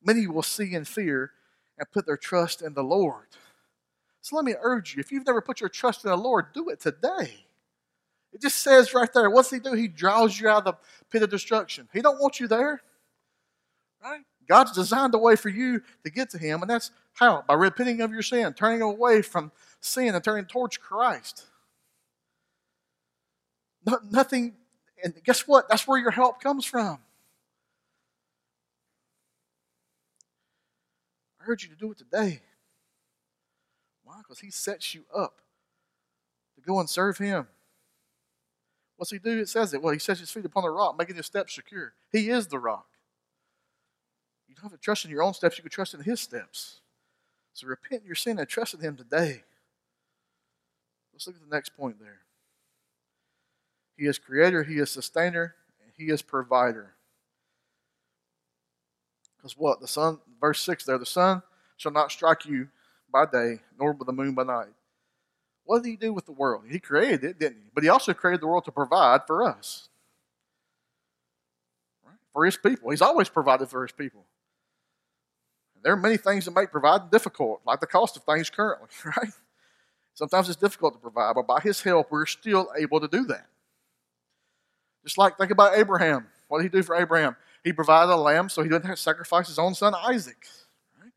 Many 0.00 0.28
will 0.28 0.44
see 0.44 0.76
and 0.76 0.86
fear 0.86 1.32
and 1.76 1.90
put 1.90 2.06
their 2.06 2.16
trust 2.16 2.62
in 2.62 2.72
the 2.72 2.84
Lord. 2.84 3.26
So 4.20 4.36
let 4.36 4.44
me 4.44 4.54
urge 4.62 4.94
you 4.94 5.00
if 5.00 5.10
you've 5.10 5.26
never 5.26 5.40
put 5.40 5.60
your 5.60 5.68
trust 5.68 6.04
in 6.04 6.10
the 6.12 6.16
Lord, 6.16 6.52
do 6.54 6.68
it 6.68 6.78
today. 6.78 7.46
It 8.32 8.40
just 8.40 8.58
says 8.58 8.94
right 8.94 9.12
there, 9.12 9.28
what's 9.28 9.50
he 9.50 9.58
do? 9.58 9.72
He 9.72 9.88
draws 9.88 10.38
you 10.38 10.48
out 10.48 10.58
of 10.58 10.76
the 10.76 10.78
pit 11.10 11.24
of 11.24 11.30
destruction. 11.30 11.88
He 11.92 12.00
don't 12.00 12.20
want 12.20 12.38
you 12.38 12.46
there. 12.46 12.80
Right? 14.00 14.20
God's 14.48 14.70
designed 14.70 15.16
a 15.16 15.18
way 15.18 15.34
for 15.34 15.48
you 15.48 15.82
to 16.04 16.10
get 16.10 16.30
to 16.30 16.38
Him, 16.38 16.62
and 16.62 16.70
that's 16.70 16.92
how? 17.14 17.42
By 17.48 17.54
repenting 17.54 18.02
of 18.02 18.12
your 18.12 18.22
sin, 18.22 18.52
turning 18.52 18.82
away 18.82 19.22
from 19.22 19.50
sin 19.80 20.14
and 20.14 20.22
turning 20.22 20.44
towards 20.44 20.76
Christ. 20.76 21.44
No, 23.84 23.98
nothing, 24.08 24.54
and 25.02 25.14
guess 25.24 25.46
what? 25.46 25.68
That's 25.68 25.86
where 25.86 25.98
your 25.98 26.10
help 26.10 26.40
comes 26.40 26.64
from. 26.64 26.98
I 31.40 31.44
urge 31.50 31.64
you 31.64 31.68
to 31.70 31.76
do 31.76 31.92
it 31.92 31.98
today. 31.98 32.40
Why? 34.04 34.18
Because 34.18 34.40
He 34.40 34.50
sets 34.50 34.94
you 34.94 35.04
up 35.14 35.40
to 36.54 36.60
go 36.60 36.80
and 36.80 36.88
serve 36.88 37.18
Him. 37.18 37.46
What's 38.96 39.10
He 39.10 39.18
do? 39.18 39.38
It 39.38 39.48
says 39.48 39.74
it. 39.74 39.82
Well, 39.82 39.92
He 39.92 39.98
sets 39.98 40.20
His 40.20 40.30
feet 40.30 40.44
upon 40.44 40.62
the 40.62 40.70
rock, 40.70 40.96
making 40.98 41.16
His 41.16 41.26
steps 41.26 41.54
secure. 41.54 41.92
He 42.10 42.30
is 42.30 42.46
the 42.46 42.58
rock. 42.58 42.86
You 44.48 44.54
don't 44.54 44.70
have 44.70 44.72
to 44.72 44.78
trust 44.78 45.04
in 45.04 45.10
your 45.10 45.22
own 45.22 45.34
steps, 45.34 45.58
you 45.58 45.62
can 45.62 45.70
trust 45.70 45.94
in 45.94 46.00
His 46.00 46.20
steps. 46.20 46.80
So 47.52 47.66
repent 47.66 48.04
your 48.04 48.14
sin 48.14 48.38
and 48.38 48.48
trust 48.48 48.74
in 48.74 48.80
Him 48.80 48.96
today. 48.96 49.42
Let's 51.12 51.26
look 51.26 51.36
at 51.36 51.48
the 51.48 51.54
next 51.54 51.70
point 51.76 51.98
there. 51.98 52.20
He 53.96 54.06
is 54.06 54.18
creator, 54.18 54.62
He 54.62 54.78
is 54.78 54.90
sustainer, 54.90 55.54
and 55.82 55.92
He 55.96 56.12
is 56.12 56.22
provider. 56.22 56.94
Because 59.36 59.56
what? 59.56 59.80
The 59.80 59.88
sun, 59.88 60.18
verse 60.40 60.60
6 60.62 60.84
there, 60.84 60.98
the 60.98 61.06
sun 61.06 61.42
shall 61.76 61.92
not 61.92 62.10
strike 62.10 62.44
you 62.46 62.68
by 63.12 63.26
day, 63.26 63.60
nor 63.78 63.96
the 64.04 64.12
moon 64.12 64.34
by 64.34 64.44
night. 64.44 64.72
What 65.64 65.82
did 65.82 65.90
He 65.90 65.96
do 65.96 66.12
with 66.12 66.26
the 66.26 66.32
world? 66.32 66.64
He 66.68 66.78
created 66.78 67.24
it, 67.24 67.38
didn't 67.38 67.58
He? 67.58 67.70
But 67.74 67.82
He 67.82 67.88
also 67.88 68.12
created 68.12 68.40
the 68.40 68.46
world 68.46 68.64
to 68.66 68.72
provide 68.72 69.22
for 69.26 69.42
us. 69.42 69.88
Right? 72.04 72.16
For 72.32 72.44
His 72.44 72.56
people. 72.56 72.90
He's 72.90 73.02
always 73.02 73.28
provided 73.28 73.68
for 73.68 73.82
His 73.82 73.92
people. 73.92 74.24
There 75.82 75.92
are 75.92 75.96
many 75.96 76.16
things 76.16 76.46
that 76.46 76.54
make 76.54 76.72
providing 76.72 77.08
difficult, 77.10 77.60
like 77.64 77.78
the 77.78 77.86
cost 77.86 78.16
of 78.16 78.24
things 78.24 78.50
currently, 78.50 78.88
right? 79.04 79.32
Sometimes 80.14 80.48
it's 80.48 80.60
difficult 80.60 80.94
to 80.94 80.98
provide, 80.98 81.34
but 81.34 81.46
by 81.46 81.60
His 81.60 81.80
help, 81.82 82.10
we're 82.10 82.26
still 82.26 82.68
able 82.76 83.00
to 83.00 83.08
do 83.08 83.24
that. 83.26 83.46
Just 85.06 85.18
like 85.18 85.38
think 85.38 85.52
about 85.52 85.78
Abraham. 85.78 86.26
What 86.48 86.58
did 86.58 86.64
he 86.64 86.68
do 86.68 86.82
for 86.82 86.96
Abraham? 86.96 87.36
He 87.62 87.72
provided 87.72 88.12
a 88.12 88.16
lamb 88.16 88.48
so 88.48 88.62
he 88.62 88.68
didn't 88.68 88.86
have 88.86 88.96
to 88.96 89.02
sacrifice 89.02 89.46
his 89.46 89.58
own 89.58 89.72
son 89.72 89.94
Isaac. 89.94 90.48
Right? 91.00 91.12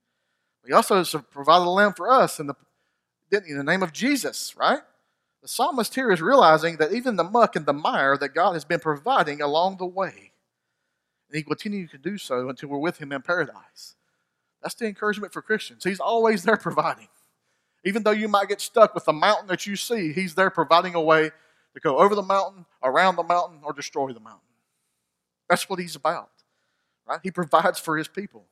He 0.63 0.73
also 0.73 1.03
provided 1.19 1.65
a 1.65 1.71
lamb 1.71 1.93
for 1.93 2.11
us 2.11 2.39
in 2.39 2.45
the, 2.45 2.53
in 3.31 3.57
the 3.57 3.63
name 3.63 3.81
of 3.81 3.91
Jesus, 3.91 4.55
right? 4.55 4.81
The 5.41 5.47
psalmist 5.47 5.95
here 5.95 6.11
is 6.11 6.21
realizing 6.21 6.77
that 6.77 6.93
even 6.93 7.15
the 7.15 7.23
muck 7.23 7.55
and 7.55 7.65
the 7.65 7.73
mire 7.73 8.15
that 8.17 8.35
God 8.35 8.53
has 8.53 8.63
been 8.63 8.79
providing 8.79 9.41
along 9.41 9.77
the 9.77 9.87
way. 9.87 10.33
And 11.29 11.37
he 11.37 11.41
continues 11.41 11.89
to 11.91 11.97
do 11.97 12.19
so 12.19 12.47
until 12.47 12.69
we're 12.69 12.77
with 12.77 12.99
him 12.99 13.11
in 13.11 13.23
paradise. 13.23 13.95
That's 14.61 14.75
the 14.75 14.85
encouragement 14.85 15.33
for 15.33 15.41
Christians. 15.41 15.83
He's 15.83 15.99
always 15.99 16.43
there 16.43 16.57
providing. 16.57 17.07
Even 17.83 18.03
though 18.03 18.11
you 18.11 18.27
might 18.27 18.49
get 18.49 18.61
stuck 18.61 18.93
with 18.93 19.05
the 19.05 19.13
mountain 19.13 19.47
that 19.47 19.65
you 19.65 19.75
see, 19.75 20.13
He's 20.13 20.35
there 20.35 20.49
providing 20.49 20.95
a 20.95 21.01
way 21.01 21.31
to 21.73 21.79
go 21.79 21.97
over 21.97 22.15
the 22.15 22.23
mountain, 22.23 22.65
around 22.83 23.15
the 23.15 23.23
mountain, 23.23 23.59
or 23.63 23.73
destroy 23.73 24.11
the 24.11 24.19
mountain. 24.19 24.41
That's 25.49 25.69
what 25.69 25.79
He's 25.79 25.95
about. 25.95 26.29
Right? 27.07 27.19
He 27.23 27.31
provides 27.31 27.79
for 27.79 27.97
His 27.97 28.07
people. 28.07 28.45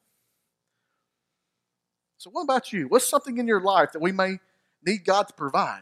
So, 2.17 2.29
what 2.31 2.43
about 2.43 2.73
you? 2.73 2.87
What's 2.87 3.07
something 3.07 3.37
in 3.37 3.47
your 3.47 3.61
life 3.61 3.91
that 3.93 4.01
we 4.01 4.11
may 4.11 4.39
need 4.85 5.05
God 5.05 5.27
to 5.27 5.33
provide? 5.33 5.81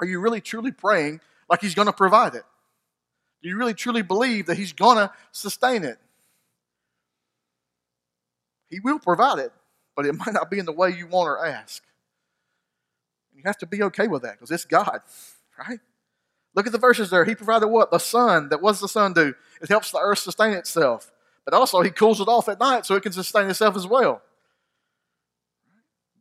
Are 0.00 0.06
you 0.06 0.20
really 0.20 0.40
truly 0.40 0.72
praying 0.72 1.20
like 1.48 1.60
He's 1.60 1.74
going 1.74 1.86
to 1.86 1.92
provide 1.92 2.34
it? 2.34 2.44
Do 3.42 3.48
you 3.48 3.56
really 3.56 3.74
truly 3.74 4.02
believe 4.02 4.46
that 4.46 4.56
He's 4.56 4.72
going 4.72 4.96
to 4.96 5.12
sustain 5.32 5.84
it? 5.84 5.98
He 8.68 8.78
will 8.78 9.00
provide 9.00 9.40
it, 9.40 9.52
but 9.96 10.06
it 10.06 10.14
might 10.14 10.32
not 10.32 10.50
be 10.50 10.58
in 10.58 10.66
the 10.66 10.72
way 10.72 10.90
you 10.90 11.06
want 11.08 11.28
or 11.28 11.44
ask. 11.44 11.82
And 13.30 13.38
you 13.38 13.42
have 13.46 13.58
to 13.58 13.66
be 13.66 13.82
okay 13.84 14.06
with 14.06 14.22
that 14.22 14.34
because 14.34 14.50
it's 14.50 14.64
God, 14.64 15.00
right? 15.68 15.80
Look 16.54 16.66
at 16.66 16.72
the 16.72 16.78
verses 16.78 17.10
there. 17.10 17.24
He 17.24 17.34
provided 17.34 17.68
what? 17.68 17.90
The 17.90 17.98
sun. 17.98 18.48
That 18.48 18.60
what 18.60 18.72
does 18.72 18.80
the 18.80 18.88
sun 18.88 19.12
do? 19.12 19.34
It 19.62 19.68
helps 19.68 19.90
the 19.90 19.98
earth 20.00 20.18
sustain 20.18 20.52
itself. 20.54 21.12
But 21.44 21.54
also, 21.54 21.80
he 21.80 21.90
cools 21.90 22.20
it 22.20 22.28
off 22.28 22.48
at 22.48 22.60
night 22.60 22.86
so 22.86 22.94
it 22.94 23.02
can 23.02 23.12
sustain 23.12 23.48
itself 23.48 23.76
as 23.76 23.86
well. 23.86 24.22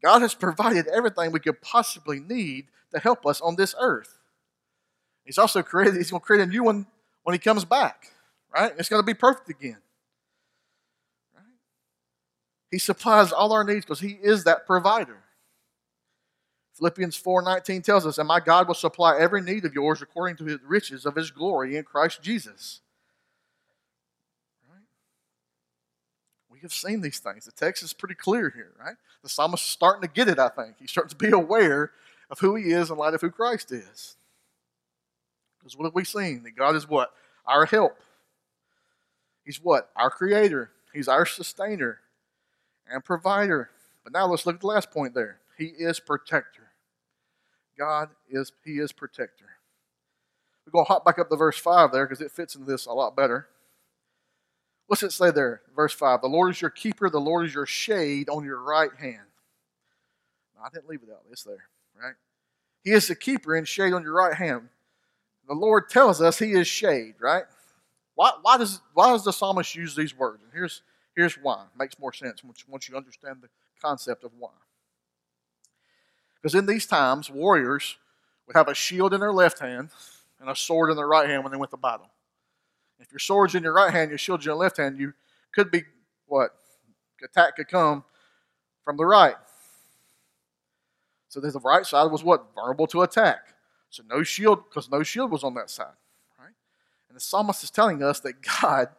God 0.01 0.21
has 0.21 0.33
provided 0.33 0.87
everything 0.87 1.31
we 1.31 1.39
could 1.39 1.61
possibly 1.61 2.19
need 2.19 2.67
to 2.93 2.99
help 2.99 3.25
us 3.25 3.41
on 3.41 3.55
this 3.55 3.75
earth. 3.79 4.19
He's 5.25 5.37
also 5.37 5.61
created, 5.61 5.95
he's 5.95 6.11
going 6.11 6.21
to 6.21 6.25
create 6.25 6.41
a 6.41 6.45
new 6.45 6.63
one 6.63 6.87
when 7.23 7.33
he 7.33 7.39
comes 7.39 7.65
back, 7.65 8.11
right? 8.53 8.71
It's 8.77 8.89
going 8.89 9.01
to 9.01 9.05
be 9.05 9.13
perfect 9.13 9.49
again. 9.49 9.77
Right? 11.35 11.43
He 12.71 12.79
supplies 12.79 13.31
all 13.31 13.51
our 13.51 13.63
needs 13.63 13.85
because 13.85 13.99
he 13.99 14.17
is 14.21 14.45
that 14.45 14.65
provider. 14.65 15.17
Philippians 16.79 17.17
4:19 17.17 17.81
tells 17.81 18.05
us, 18.05 18.17
"And 18.17 18.27
my 18.27 18.39
God 18.39 18.67
will 18.67 18.73
supply 18.73 19.17
every 19.17 19.41
need 19.41 19.65
of 19.65 19.73
yours 19.73 20.01
according 20.01 20.37
to 20.37 20.45
his 20.45 20.61
riches 20.61 21.05
of 21.05 21.15
his 21.15 21.29
glory 21.29 21.75
in 21.75 21.83
Christ 21.83 22.21
Jesus." 22.21 22.79
Right? 24.65 24.87
We 26.47 26.59
have 26.59 26.73
seen 26.73 27.01
these 27.01 27.19
things. 27.19 27.43
The 27.43 27.51
text 27.51 27.83
is 27.83 27.91
pretty 27.91 28.15
clear 28.15 28.49
here, 28.49 28.73
right? 28.79 28.95
The 29.21 29.29
psalmist 29.29 29.63
is 29.63 29.69
starting 29.69 30.01
to 30.03 30.07
get 30.07 30.29
it, 30.29 30.39
I 30.39 30.47
think. 30.47 30.77
He's 30.79 30.89
starting 30.89 31.09
to 31.09 31.15
be 31.17 31.31
aware 31.33 31.91
of 32.29 32.39
who 32.39 32.55
he 32.55 32.71
is 32.71 32.89
in 32.89 32.97
light 32.97 33.13
of 33.13 33.19
who 33.21 33.29
Christ 33.29 33.73
is. 33.73 34.15
Because 35.59 35.75
what 35.75 35.83
have 35.83 35.95
we 35.95 36.05
seen? 36.05 36.43
That 36.43 36.55
God 36.55 36.75
is 36.75 36.87
what? 36.87 37.13
Our 37.45 37.65
help. 37.65 37.99
He's 39.43 39.61
what? 39.61 39.91
Our 39.97 40.09
creator. 40.09 40.71
He's 40.93 41.09
our 41.09 41.25
sustainer 41.25 41.99
and 42.87 43.03
provider. 43.03 43.69
But 44.05 44.13
now 44.13 44.27
let's 44.27 44.45
look 44.45 44.55
at 44.55 44.61
the 44.61 44.67
last 44.67 44.91
point 44.91 45.13
there. 45.13 45.39
He 45.57 45.65
is 45.65 45.99
protector. 45.99 46.68
God 47.79 48.09
is, 48.29 48.51
He 48.63 48.73
is 48.73 48.91
protector. 48.91 49.45
We're 50.65 50.71
going 50.71 50.85
to 50.85 50.91
hop 50.91 51.05
back 51.05 51.17
up 51.17 51.29
to 51.29 51.35
verse 51.35 51.57
5 51.57 51.91
there 51.91 52.05
because 52.05 52.21
it 52.21 52.31
fits 52.31 52.53
into 52.53 52.69
this 52.69 52.85
a 52.85 52.91
lot 52.91 53.15
better. 53.15 53.47
What's 54.85 55.01
it 55.01 55.11
say 55.11 55.31
there? 55.31 55.61
Verse 55.75 55.93
5 55.93 56.21
The 56.21 56.27
Lord 56.27 56.51
is 56.51 56.61
your 56.61 56.69
keeper, 56.69 57.09
the 57.09 57.19
Lord 57.19 57.45
is 57.45 57.53
your 57.53 57.65
shade 57.65 58.29
on 58.29 58.43
your 58.43 58.61
right 58.61 58.91
hand. 58.99 59.21
I 60.61 60.67
didn't 60.73 60.89
leave 60.89 61.03
it 61.03 61.09
out. 61.09 61.21
It's 61.31 61.43
there, 61.43 61.69
right? 61.99 62.15
He 62.83 62.91
is 62.91 63.07
the 63.07 63.15
keeper 63.15 63.55
and 63.55 63.67
shade 63.67 63.93
on 63.93 64.03
your 64.03 64.13
right 64.13 64.35
hand. 64.35 64.69
The 65.47 65.53
Lord 65.53 65.89
tells 65.89 66.21
us 66.21 66.37
He 66.37 66.51
is 66.51 66.67
shade, 66.67 67.15
right? 67.19 67.45
Why, 68.15 68.33
why, 68.41 68.57
does, 68.57 68.81
why 68.93 69.11
does 69.13 69.23
the 69.23 69.31
psalmist 69.31 69.73
use 69.75 69.95
these 69.95 70.15
words? 70.15 70.43
And 70.43 70.51
here's, 70.53 70.81
here's 71.15 71.35
why. 71.35 71.63
It 71.63 71.79
makes 71.79 71.97
more 71.97 72.11
sense 72.11 72.43
once, 72.43 72.65
once 72.67 72.89
you 72.89 72.97
understand 72.97 73.37
the 73.41 73.47
concept 73.81 74.25
of 74.25 74.31
why. 74.37 74.49
Because 76.41 76.55
in 76.55 76.65
these 76.65 76.85
times, 76.85 77.29
warriors 77.29 77.97
would 78.47 78.55
have 78.55 78.67
a 78.67 78.73
shield 78.73 79.13
in 79.13 79.19
their 79.19 79.33
left 79.33 79.59
hand 79.59 79.89
and 80.39 80.49
a 80.49 80.55
sword 80.55 80.89
in 80.89 80.95
their 80.95 81.07
right 81.07 81.29
hand 81.29 81.43
when 81.43 81.51
they 81.51 81.57
went 81.57 81.71
to 81.71 81.77
battle. 81.77 82.09
If 82.99 83.11
your 83.11 83.19
sword's 83.19 83.55
in 83.55 83.63
your 83.63 83.73
right 83.73 83.91
hand, 83.91 84.09
your 84.09 84.17
shield's 84.17 84.45
in 84.45 84.49
your 84.49 84.57
left 84.57 84.77
hand, 84.77 84.99
you 84.99 85.13
could 85.53 85.71
be 85.71 85.83
what? 86.27 86.51
Attack 87.23 87.57
could 87.57 87.67
come 87.67 88.03
from 88.83 88.97
the 88.97 89.05
right. 89.05 89.35
So 91.27 91.39
the 91.39 91.59
right 91.59 91.85
side 91.85 92.11
was 92.11 92.23
what? 92.23 92.53
Vulnerable 92.55 92.87
to 92.87 93.01
attack. 93.03 93.53
So 93.89 94.03
no 94.09 94.23
shield, 94.23 94.63
because 94.69 94.89
no 94.89 95.03
shield 95.03 95.31
was 95.31 95.43
on 95.43 95.53
that 95.55 95.69
side. 95.69 95.93
Right? 96.39 96.53
And 97.09 97.15
the 97.15 97.21
psalmist 97.21 97.63
is 97.63 97.69
telling 97.69 98.01
us 98.01 98.19
that 98.21 98.35
God, 98.61 98.89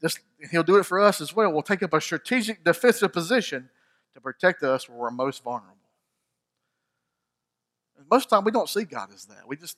this, 0.00 0.18
he'll 0.50 0.62
do 0.62 0.76
it 0.76 0.84
for 0.84 1.00
us 1.00 1.20
as 1.20 1.34
well, 1.34 1.52
will 1.52 1.62
take 1.62 1.82
up 1.82 1.92
a 1.94 2.00
strategic 2.00 2.64
defensive 2.64 3.12
position 3.12 3.70
to 4.14 4.20
protect 4.20 4.62
us 4.62 4.88
where 4.88 4.98
we're 4.98 5.10
most 5.10 5.42
vulnerable. 5.42 5.76
And 7.98 8.06
most 8.10 8.24
of 8.24 8.30
the 8.30 8.36
time, 8.36 8.44
we 8.44 8.50
don't 8.50 8.68
see 8.68 8.84
God 8.84 9.08
as 9.14 9.24
that. 9.26 9.46
We 9.46 9.56
just, 9.56 9.76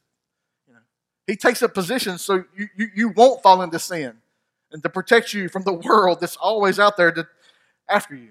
you 0.67 0.75
know, 0.75 0.81
He 1.27 1.37
takes 1.37 1.63
a 1.63 1.69
position 1.69 2.19
so 2.19 2.45
you, 2.57 2.69
you, 2.77 2.87
you 2.95 3.09
won't 3.11 3.43
fall 3.43 3.63
into 3.63 3.79
sin 3.79 4.17
and 4.73 4.83
to 4.83 4.89
protect 4.89 5.33
you 5.33 5.49
from 5.49 5.63
the 5.63 5.73
world 5.89 6.21
that's 6.21 6.37
always 6.37 6.79
out 6.79 6.97
there 6.97 7.13
to, 7.13 7.27
after 7.89 8.15
you. 8.15 8.31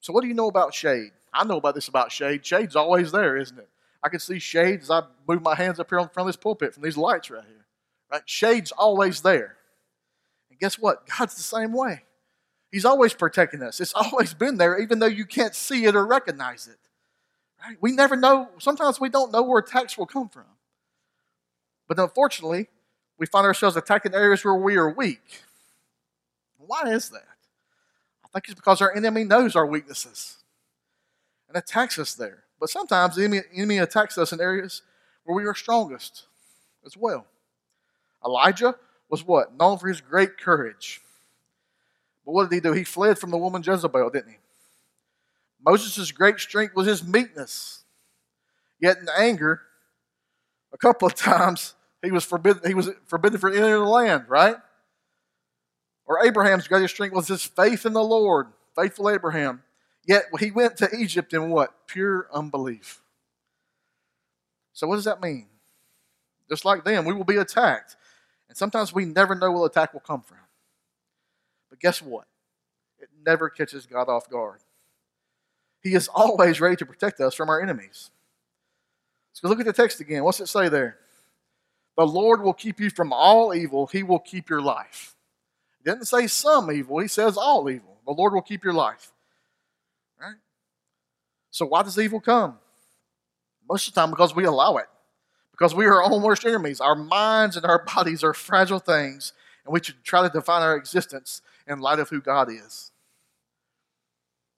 So, 0.00 0.12
what 0.12 0.20
do 0.20 0.28
you 0.28 0.34
know 0.34 0.48
about 0.48 0.74
shade? 0.74 1.12
I 1.32 1.44
know 1.44 1.56
about 1.56 1.74
this 1.74 1.88
about 1.88 2.12
shade. 2.12 2.44
Shade's 2.44 2.76
always 2.76 3.10
there, 3.10 3.36
isn't 3.38 3.58
it? 3.58 3.68
I 4.02 4.10
can 4.10 4.20
see 4.20 4.38
shade 4.38 4.82
as 4.82 4.90
I 4.90 5.02
move 5.26 5.40
my 5.40 5.54
hands 5.54 5.80
up 5.80 5.88
here 5.88 5.98
in 5.98 6.08
front 6.08 6.28
of 6.28 6.34
this 6.34 6.36
pulpit 6.36 6.74
from 6.74 6.82
these 6.82 6.98
lights 6.98 7.30
right 7.30 7.42
here. 7.42 7.64
Right? 8.12 8.22
Shade's 8.26 8.70
always 8.70 9.22
there. 9.22 9.56
And 10.54 10.60
guess 10.60 10.78
what? 10.78 11.08
God's 11.18 11.34
the 11.34 11.42
same 11.42 11.72
way. 11.72 12.04
He's 12.70 12.84
always 12.84 13.12
protecting 13.12 13.62
us. 13.62 13.80
It's 13.80 13.94
always 13.94 14.34
been 14.34 14.56
there, 14.56 14.78
even 14.80 15.00
though 15.00 15.06
you 15.06 15.26
can't 15.26 15.54
see 15.54 15.84
it 15.84 15.94
or 15.96 16.06
recognize 16.06 16.68
it. 16.68 16.78
Right? 17.64 17.76
We 17.80 17.92
never 17.92 18.16
know. 18.16 18.48
Sometimes 18.58 19.00
we 19.00 19.08
don't 19.08 19.32
know 19.32 19.42
where 19.42 19.58
attacks 19.58 19.98
will 19.98 20.06
come 20.06 20.28
from. 20.28 20.44
But 21.88 21.98
unfortunately, 21.98 22.68
we 23.18 23.26
find 23.26 23.46
ourselves 23.46 23.76
attacking 23.76 24.14
areas 24.14 24.44
where 24.44 24.54
we 24.54 24.76
are 24.76 24.90
weak. 24.90 25.42
Why 26.56 26.82
is 26.86 27.10
that? 27.10 27.26
I 28.24 28.28
think 28.32 28.46
it's 28.46 28.54
because 28.54 28.80
our 28.80 28.94
enemy 28.94 29.24
knows 29.24 29.54
our 29.54 29.66
weaknesses 29.66 30.38
and 31.48 31.56
attacks 31.56 31.98
us 31.98 32.14
there. 32.14 32.44
But 32.58 32.70
sometimes 32.70 33.16
the 33.16 33.24
enemy, 33.24 33.42
enemy 33.54 33.78
attacks 33.78 34.18
us 34.18 34.32
in 34.32 34.40
areas 34.40 34.82
where 35.24 35.36
we 35.36 35.46
are 35.46 35.54
strongest 35.54 36.24
as 36.84 36.96
well. 36.96 37.26
Elijah 38.24 38.74
was 39.08 39.24
what? 39.24 39.56
Known 39.56 39.78
for 39.78 39.88
his 39.88 40.00
great 40.00 40.38
courage. 40.38 41.00
But 42.24 42.32
what 42.32 42.48
did 42.48 42.54
he 42.54 42.60
do? 42.60 42.72
He 42.72 42.84
fled 42.84 43.18
from 43.18 43.30
the 43.30 43.38
woman 43.38 43.62
Jezebel, 43.62 44.10
didn't 44.10 44.30
he? 44.30 44.38
Moses' 45.64 46.12
great 46.12 46.38
strength 46.38 46.74
was 46.74 46.86
his 46.86 47.02
meekness. 47.02 47.84
Yet 48.80 48.98
in 48.98 49.08
anger, 49.16 49.62
a 50.72 50.78
couple 50.78 51.06
of 51.06 51.14
times 51.16 51.74
he 52.02 52.10
was 52.10 52.24
forbidden, 52.24 52.62
he 52.66 52.74
was 52.74 52.90
forbidden 53.06 53.38
from 53.38 53.54
entering 53.54 53.82
the 53.82 53.88
land, 53.88 54.24
right? 54.28 54.56
Or 56.06 56.24
Abraham's 56.24 56.68
greatest 56.68 56.94
strength 56.94 57.14
was 57.14 57.28
his 57.28 57.44
faith 57.44 57.86
in 57.86 57.94
the 57.94 58.02
Lord, 58.02 58.48
faithful 58.76 59.08
Abraham. 59.08 59.62
Yet 60.06 60.24
he 60.38 60.50
went 60.50 60.76
to 60.78 60.94
Egypt 60.94 61.32
in 61.32 61.48
what? 61.48 61.86
Pure 61.86 62.28
unbelief. 62.32 63.00
So 64.74 64.86
what 64.86 64.96
does 64.96 65.04
that 65.04 65.22
mean? 65.22 65.46
Just 66.50 66.66
like 66.66 66.84
them, 66.84 67.06
we 67.06 67.14
will 67.14 67.24
be 67.24 67.38
attacked. 67.38 67.96
And 68.54 68.56
sometimes 68.56 68.94
we 68.94 69.04
never 69.04 69.34
know 69.34 69.50
where 69.50 69.62
the 69.62 69.64
attack 69.64 69.92
will 69.92 69.98
come 69.98 70.22
from. 70.22 70.38
But 71.70 71.80
guess 71.80 72.00
what? 72.00 72.28
It 73.00 73.08
never 73.26 73.50
catches 73.50 73.84
God 73.84 74.08
off 74.08 74.30
guard. 74.30 74.60
He 75.82 75.96
is 75.96 76.06
always 76.06 76.60
ready 76.60 76.76
to 76.76 76.86
protect 76.86 77.20
us 77.20 77.34
from 77.34 77.50
our 77.50 77.60
enemies. 77.60 78.12
So 79.32 79.48
look 79.48 79.58
at 79.58 79.66
the 79.66 79.72
text 79.72 79.98
again. 80.00 80.22
What's 80.22 80.38
it 80.38 80.46
say 80.46 80.68
there? 80.68 80.98
The 81.96 82.06
Lord 82.06 82.42
will 82.42 82.54
keep 82.54 82.78
you 82.78 82.90
from 82.90 83.12
all 83.12 83.52
evil. 83.52 83.88
He 83.88 84.04
will 84.04 84.20
keep 84.20 84.48
your 84.48 84.62
life. 84.62 85.16
He 85.78 85.90
didn't 85.90 86.06
say 86.06 86.28
some 86.28 86.70
evil. 86.70 87.00
He 87.00 87.08
says 87.08 87.36
all 87.36 87.68
evil. 87.68 87.98
The 88.06 88.12
Lord 88.12 88.34
will 88.34 88.40
keep 88.40 88.62
your 88.62 88.72
life. 88.72 89.10
Right? 90.16 90.36
So 91.50 91.66
why 91.66 91.82
does 91.82 91.98
evil 91.98 92.20
come? 92.20 92.58
Most 93.68 93.88
of 93.88 93.94
the 93.94 94.00
time 94.00 94.10
because 94.10 94.32
we 94.32 94.44
allow 94.44 94.76
it 94.76 94.86
because 95.56 95.72
we 95.72 95.86
are 95.86 96.02
our 96.02 96.12
own 96.12 96.20
worst 96.20 96.44
enemies. 96.44 96.80
Our 96.80 96.96
minds 96.96 97.56
and 97.56 97.64
our 97.64 97.84
bodies 97.94 98.24
are 98.24 98.34
fragile 98.34 98.80
things, 98.80 99.32
and 99.64 99.72
we 99.72 99.80
should 99.82 100.02
try 100.02 100.22
to 100.22 100.28
define 100.28 100.62
our 100.62 100.76
existence 100.76 101.42
in 101.66 101.78
light 101.78 102.00
of 102.00 102.08
who 102.08 102.20
God 102.20 102.50
is. 102.50 102.90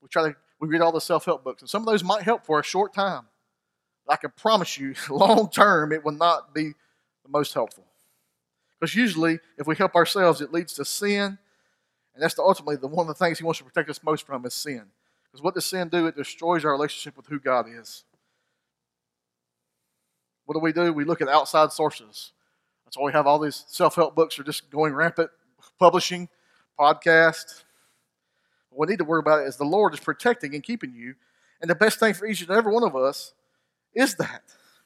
We 0.01 0.09
try 0.09 0.31
to 0.31 0.37
we 0.59 0.69
read 0.69 0.81
all 0.81 0.93
the 0.93 1.03
self-help 1.03 1.45
books, 1.45 1.61
and 1.61 1.69
some 1.69 1.83
of 1.83 1.87
those 1.87 2.03
might 2.03 2.23
help 2.23 2.47
for 2.47 2.59
a 2.59 2.65
short 2.65 2.95
time. 2.95 3.27
But 4.07 4.15
I 4.15 4.17
can 4.17 4.31
promise 4.31 4.79
you, 4.79 4.95
long 5.11 5.51
term, 5.51 5.93
it 5.93 6.03
will 6.03 6.13
not 6.13 6.55
be 6.55 6.73
the 7.23 7.29
most 7.29 7.53
helpful. 7.53 7.85
Because 8.81 8.95
usually, 8.95 9.39
if 9.59 9.67
we 9.67 9.77
help 9.77 9.95
ourselves, 9.95 10.41
it 10.41 10.53
leads 10.53 10.73
to 10.75 10.85
sin, 10.87 11.39
and 12.15 12.23
that's 12.23 12.35
the, 12.35 12.43
ultimately 12.43 12.77
the 12.77 12.87
one 12.87 13.05
of 13.07 13.09
the 13.09 13.23
things 13.23 13.39
He 13.39 13.45
wants 13.45 13.59
to 13.59 13.65
protect 13.65 13.91
us 13.91 14.03
most 14.03 14.27
from 14.27 14.47
is 14.47 14.55
sin. 14.55 14.85
Because 15.31 15.43
what 15.43 15.55
does 15.55 15.67
sin 15.67 15.91
do? 15.91 16.07
It 16.07 16.17
destroys 16.17 16.65
our 16.65 16.73
relationship 16.73 17.19
with 17.19 17.27
who 17.27 17.39
God 17.39 17.67
is. 17.69 18.05
What 20.47 20.55
do 20.55 20.61
we 20.61 20.73
do? 20.73 20.93
We 20.93 21.05
look 21.05 21.21
at 21.21 21.29
outside 21.29 21.73
sources. 21.73 22.33
That's 22.85 22.97
why 22.97 23.07
we 23.07 23.13
have 23.13 23.27
all 23.27 23.39
these 23.39 23.65
self 23.67 23.97
help 23.97 24.15
books 24.15 24.39
are 24.39 24.45
just 24.45 24.71
going 24.71 24.95
rampant, 24.95 25.31
publishing, 25.79 26.29
podcast. 26.79 27.65
What 28.71 28.89
we 28.89 28.93
need 28.93 28.99
to 28.99 29.05
worry 29.05 29.21
about 29.21 29.47
is 29.47 29.57
the 29.57 29.65
Lord 29.65 29.93
is 29.93 30.01
protecting 30.01 30.55
and 30.55 30.63
keeping 30.63 30.95
you. 30.95 31.15
And 31.61 31.69
the 31.69 31.75
best 31.75 31.99
thing 31.99 32.15
for 32.15 32.27
each 32.27 32.43
and 32.43 32.51
every 32.51 32.73
one 32.73 32.85
of 32.85 32.95
us 32.95 33.33
is 33.95 34.15
that, 34.17 34.43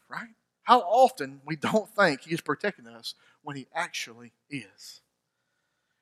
right? 0.08 0.28
How 0.62 0.80
often 0.80 1.40
we 1.44 1.56
don't 1.56 1.88
think 1.90 2.22
He 2.22 2.32
is 2.32 2.40
protecting 2.40 2.86
us 2.86 3.14
when 3.42 3.56
He 3.56 3.66
actually 3.74 4.32
is. 4.48 5.02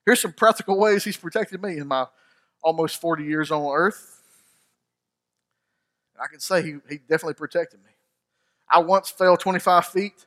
Here's 0.07 0.21
some 0.21 0.33
practical 0.33 0.79
ways 0.79 1.05
He's 1.05 1.17
protected 1.17 1.61
me 1.61 1.79
in 1.79 1.89
my 1.89 2.07
almost 2.63 3.01
40 3.01 3.25
years 3.25 3.51
on 3.51 3.75
earth. 3.75 4.23
And 6.15 6.23
I 6.23 6.29
can 6.31 6.39
say 6.39 6.63
He, 6.63 6.77
he 6.89 6.99
definitely 6.99 7.35
protected 7.35 7.81
me. 7.81 7.91
I 8.71 8.81
once 8.81 9.11
fell 9.11 9.37
25 9.37 9.87
feet, 9.87 10.27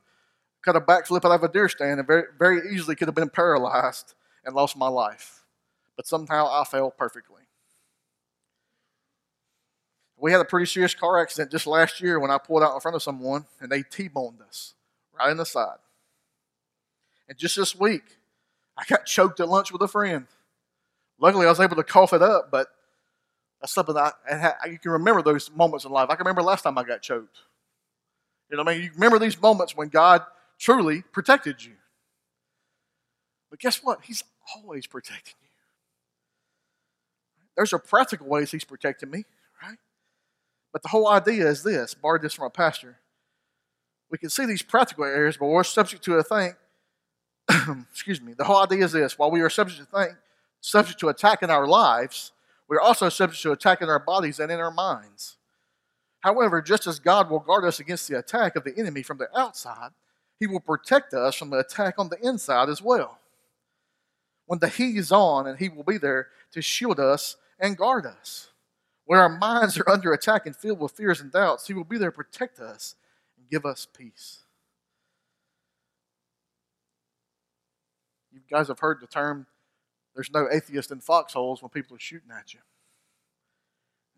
cut 0.63 0.75
a 0.75 0.82
backflip 0.82 1.25
out 1.25 1.32
of 1.32 1.43
a 1.43 1.49
deer 1.51 1.69
stand, 1.69 1.99
and 1.99 2.08
very, 2.08 2.23
very 2.38 2.73
easily 2.73 2.95
could 2.95 3.08
have 3.08 3.15
been 3.15 3.30
paralyzed 3.30 4.13
and 4.45 4.56
lost 4.56 4.75
my 4.75 4.88
life. 4.88 5.43
But 5.95 6.08
somehow 6.08 6.47
I 6.51 6.63
fell 6.63 6.91
perfectly. 6.91 7.43
We 10.17 10.32
had 10.32 10.41
a 10.41 10.45
pretty 10.45 10.67
serious 10.67 10.93
car 10.93 11.19
accident 11.19 11.51
just 11.51 11.65
last 11.65 11.99
year 11.99 12.19
when 12.19 12.30
I 12.30 12.38
pulled 12.38 12.62
out 12.63 12.75
in 12.75 12.80
front 12.80 12.95
of 12.95 13.01
someone 13.01 13.45
and 13.60 13.71
they 13.71 13.82
T 13.82 14.08
boned 14.08 14.41
us 14.47 14.75
right 15.17 15.32
in 15.32 15.38
the 15.38 15.45
side. 15.45 15.77
And 17.27 17.38
just 17.38 17.56
this 17.56 17.75
week, 17.75 18.04
I 18.77 18.84
got 18.88 19.06
choked 19.06 19.39
at 19.39 19.49
lunch 19.49 19.71
with 19.71 19.82
a 19.82 19.88
friend. 19.88 20.27
Luckily, 21.19 21.45
I 21.45 21.49
was 21.49 21.60
able 21.60 21.75
to 21.75 21.84
cough 21.84 22.13
it 22.13 22.21
up, 22.21 22.51
but 22.51 22.67
that's 23.60 23.73
something 23.73 23.95
that 23.95 24.13
I, 24.30 24.69
you 24.69 24.80
can 24.80 24.91
remember 24.91 25.21
those 25.21 25.51
moments 25.51 25.86
in 25.86 25.91
life. 25.91 26.10
I 26.10 26.15
can 26.15 26.25
remember 26.25 26.43
last 26.43 26.63
time 26.63 26.77
I 26.77 26.84
got 26.84 27.01
choked. 27.01 27.38
You 28.52 28.58
know 28.58 28.64
what 28.64 28.74
I 28.74 28.76
mean? 28.76 28.84
You 28.84 28.92
remember 28.96 29.18
these 29.18 29.42
moments 29.42 29.78
when 29.78 29.88
God 29.88 30.24
truly 30.60 31.04
protected 31.14 31.64
you. 31.64 31.72
But 33.50 33.60
guess 33.60 33.78
what? 33.78 34.00
He's 34.04 34.26
always 34.56 34.86
protecting 34.86 35.36
you. 35.42 35.48
There's 37.56 37.72
a 37.72 37.80
practical 37.80 38.28
ways 38.28 38.52
He's 38.52 38.66
protecting 38.66 39.10
me, 39.10 39.24
right? 39.64 39.78
But 40.74 40.84
the 40.84 40.90
whole 40.90 41.08
idea 41.08 41.48
is 41.48 41.64
this 41.64 41.94
borrowed 41.94 42.22
this 42.22 42.34
from 42.34 42.46
a 42.46 42.50
pastor. 42.50 42.98
We 44.10 44.18
can 44.18 44.30
see 44.30 44.46
these 44.46 44.62
practical 44.62 45.06
areas, 45.06 45.38
but 45.38 45.46
we're 45.46 45.64
subject 45.64 46.04
to 46.04 46.16
a 46.16 46.24
thing. 46.24 46.56
excuse 47.92 48.22
me. 48.22 48.34
The 48.34 48.44
whole 48.44 48.62
idea 48.62 48.84
is 48.84 48.92
this 48.92 49.18
while 49.18 49.32
we 49.32 49.42
are 49.42 49.50
subject 49.50 49.80
to 49.80 49.86
thing, 49.86 50.18
subject 50.60 51.00
to 51.00 51.10
attack 51.10 51.42
in 51.42 51.50
our 51.50 51.68
lives, 51.68 52.34
we're 52.68 52.82
also 52.82 53.08
subject 53.08 53.42
to 53.44 53.54
attack 53.54 53.82
in 53.82 53.90
our 53.90 54.00
bodies 54.00 54.40
and 54.40 54.52
in 54.52 54.60
our 54.60 54.72
minds. 54.72 55.38
However, 56.21 56.62
just 56.62 56.88
as 56.88 56.99
God 56.99 57.29
will 57.29 57.39
guard 57.39 57.65
us 57.65 57.79
against 57.79 58.07
the 58.07 58.17
attack 58.17 58.55
of 58.55 58.63
the 58.63 58.77
enemy 58.77 59.03
from 59.03 59.17
the 59.17 59.27
outside, 59.38 59.89
He 60.39 60.47
will 60.47 60.60
protect 60.60 61.13
us 61.13 61.36
from 61.36 61.49
the 61.49 61.60
attack 61.60 61.95
on 61.97 62.10
the 62.10 62.19
inside 62.21 62.69
as 62.69 62.81
well. 62.81 63.19
When 64.45 64.60
the 64.60 64.69
heat 64.69 64.97
is 64.97 65.12
on, 65.12 65.47
and 65.47 65.57
He 65.57 65.69
will 65.69 65.84
be 65.84 65.97
there 65.97 66.27
to 66.51 66.62
shield 66.62 66.99
us 66.99 67.38
and 67.60 67.77
guard 67.77 68.05
us. 68.05 68.49
When 69.05 69.19
our 69.19 69.29
minds 69.29 69.77
are 69.77 69.89
under 69.89 70.13
attack 70.13 70.45
and 70.45 70.55
filled 70.55 70.79
with 70.79 70.91
fears 70.91 71.21
and 71.21 71.31
doubts, 71.31 71.67
He 71.67 71.73
will 71.73 71.84
be 71.84 71.97
there 71.97 72.12
to 72.12 72.15
protect 72.15 72.60
us 72.60 72.95
and 73.38 73.49
give 73.49 73.65
us 73.65 73.86
peace. 73.86 74.43
You 78.31 78.41
guys 78.49 78.67
have 78.67 78.79
heard 78.79 79.01
the 79.01 79.07
term 79.07 79.47
there's 80.15 80.31
no 80.31 80.47
atheist 80.51 80.91
in 80.91 80.99
foxholes 80.99 81.62
when 81.62 81.69
people 81.69 81.95
are 81.95 81.99
shooting 81.99 82.31
at 82.31 82.53
you. 82.53 82.60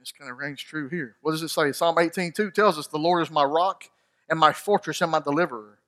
This 0.04 0.12
kind 0.12 0.30
of 0.30 0.38
rings 0.38 0.62
true 0.62 0.90
here. 0.90 1.16
What 1.22 1.32
does 1.32 1.44
it 1.44 1.48
say? 1.48 1.72
Psalm 1.72 1.96
18:2 1.96 2.54
tells 2.54 2.78
us, 2.78 2.88
The 2.88 2.98
Lord 2.98 3.22
is 3.22 3.32
my 3.32 3.46
rock 3.46 3.86
and 4.30 4.38
my 4.38 4.52
fortress 4.52 5.00
and 5.00 5.10
my 5.10 5.22
deliverer, 5.22 5.80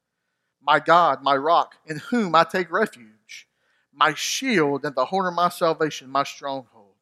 my 0.61 0.79
God, 0.79 1.21
my 1.21 1.35
rock, 1.35 1.75
in 1.85 1.97
whom 1.97 2.33
I 2.33 2.45
take 2.45 2.71
refuge, 2.71 3.45
my 3.93 4.13
shield 4.13 4.85
and 4.85 4.95
the 4.95 5.07
horn 5.07 5.25
of 5.25 5.33
my 5.33 5.49
salvation, 5.49 6.09
my 6.09 6.23
stronghold. 6.23 6.93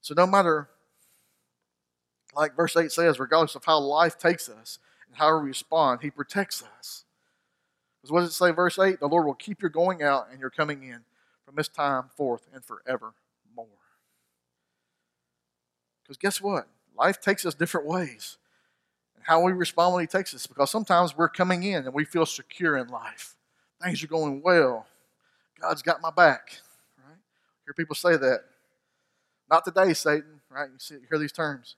So 0.00 0.14
no 0.16 0.26
matter, 0.26 0.70
like 2.34 2.56
verse 2.56 2.74
8 2.74 2.90
says, 2.90 3.20
regardless 3.20 3.54
of 3.54 3.66
how 3.66 3.78
life 3.78 4.16
takes 4.16 4.48
us 4.48 4.78
and 5.06 5.18
how 5.18 5.38
we 5.38 5.48
respond, 5.48 6.00
He 6.00 6.10
protects 6.10 6.64
us. 6.78 7.04
Because 8.00 8.12
what 8.12 8.20
does 8.20 8.30
it 8.30 8.32
say, 8.32 8.50
verse 8.50 8.78
8? 8.78 8.98
The 8.98 9.08
Lord 9.08 9.26
will 9.26 9.34
keep 9.34 9.60
your 9.60 9.68
going 9.68 10.02
out 10.02 10.28
and 10.30 10.40
your 10.40 10.48
coming 10.48 10.84
in 10.84 11.00
from 11.44 11.56
this 11.56 11.68
time 11.68 12.04
forth 12.16 12.46
and 12.54 12.64
forevermore. 12.64 13.12
Because 16.12 16.36
guess 16.36 16.42
what? 16.42 16.68
Life 16.98 17.20
takes 17.22 17.46
us 17.46 17.54
different 17.54 17.86
ways. 17.86 18.36
And 19.16 19.24
how 19.24 19.42
we 19.42 19.52
respond 19.52 19.94
when 19.94 20.02
He 20.02 20.06
takes 20.06 20.34
us, 20.34 20.46
because 20.46 20.70
sometimes 20.70 21.16
we're 21.16 21.30
coming 21.30 21.62
in 21.62 21.84
and 21.84 21.94
we 21.94 22.04
feel 22.04 22.26
secure 22.26 22.76
in 22.76 22.88
life. 22.88 23.34
Things 23.82 24.04
are 24.04 24.08
going 24.08 24.42
well. 24.42 24.86
God's 25.58 25.80
got 25.80 26.02
my 26.02 26.10
back. 26.10 26.58
Right? 26.98 27.16
Hear 27.64 27.72
people 27.72 27.94
say 27.94 28.16
that. 28.16 28.40
Not 29.50 29.64
today, 29.64 29.94
Satan, 29.94 30.40
right? 30.50 30.68
You, 30.70 30.78
see, 30.78 30.94
you 30.96 31.00
hear 31.08 31.18
these 31.18 31.32
terms. 31.32 31.76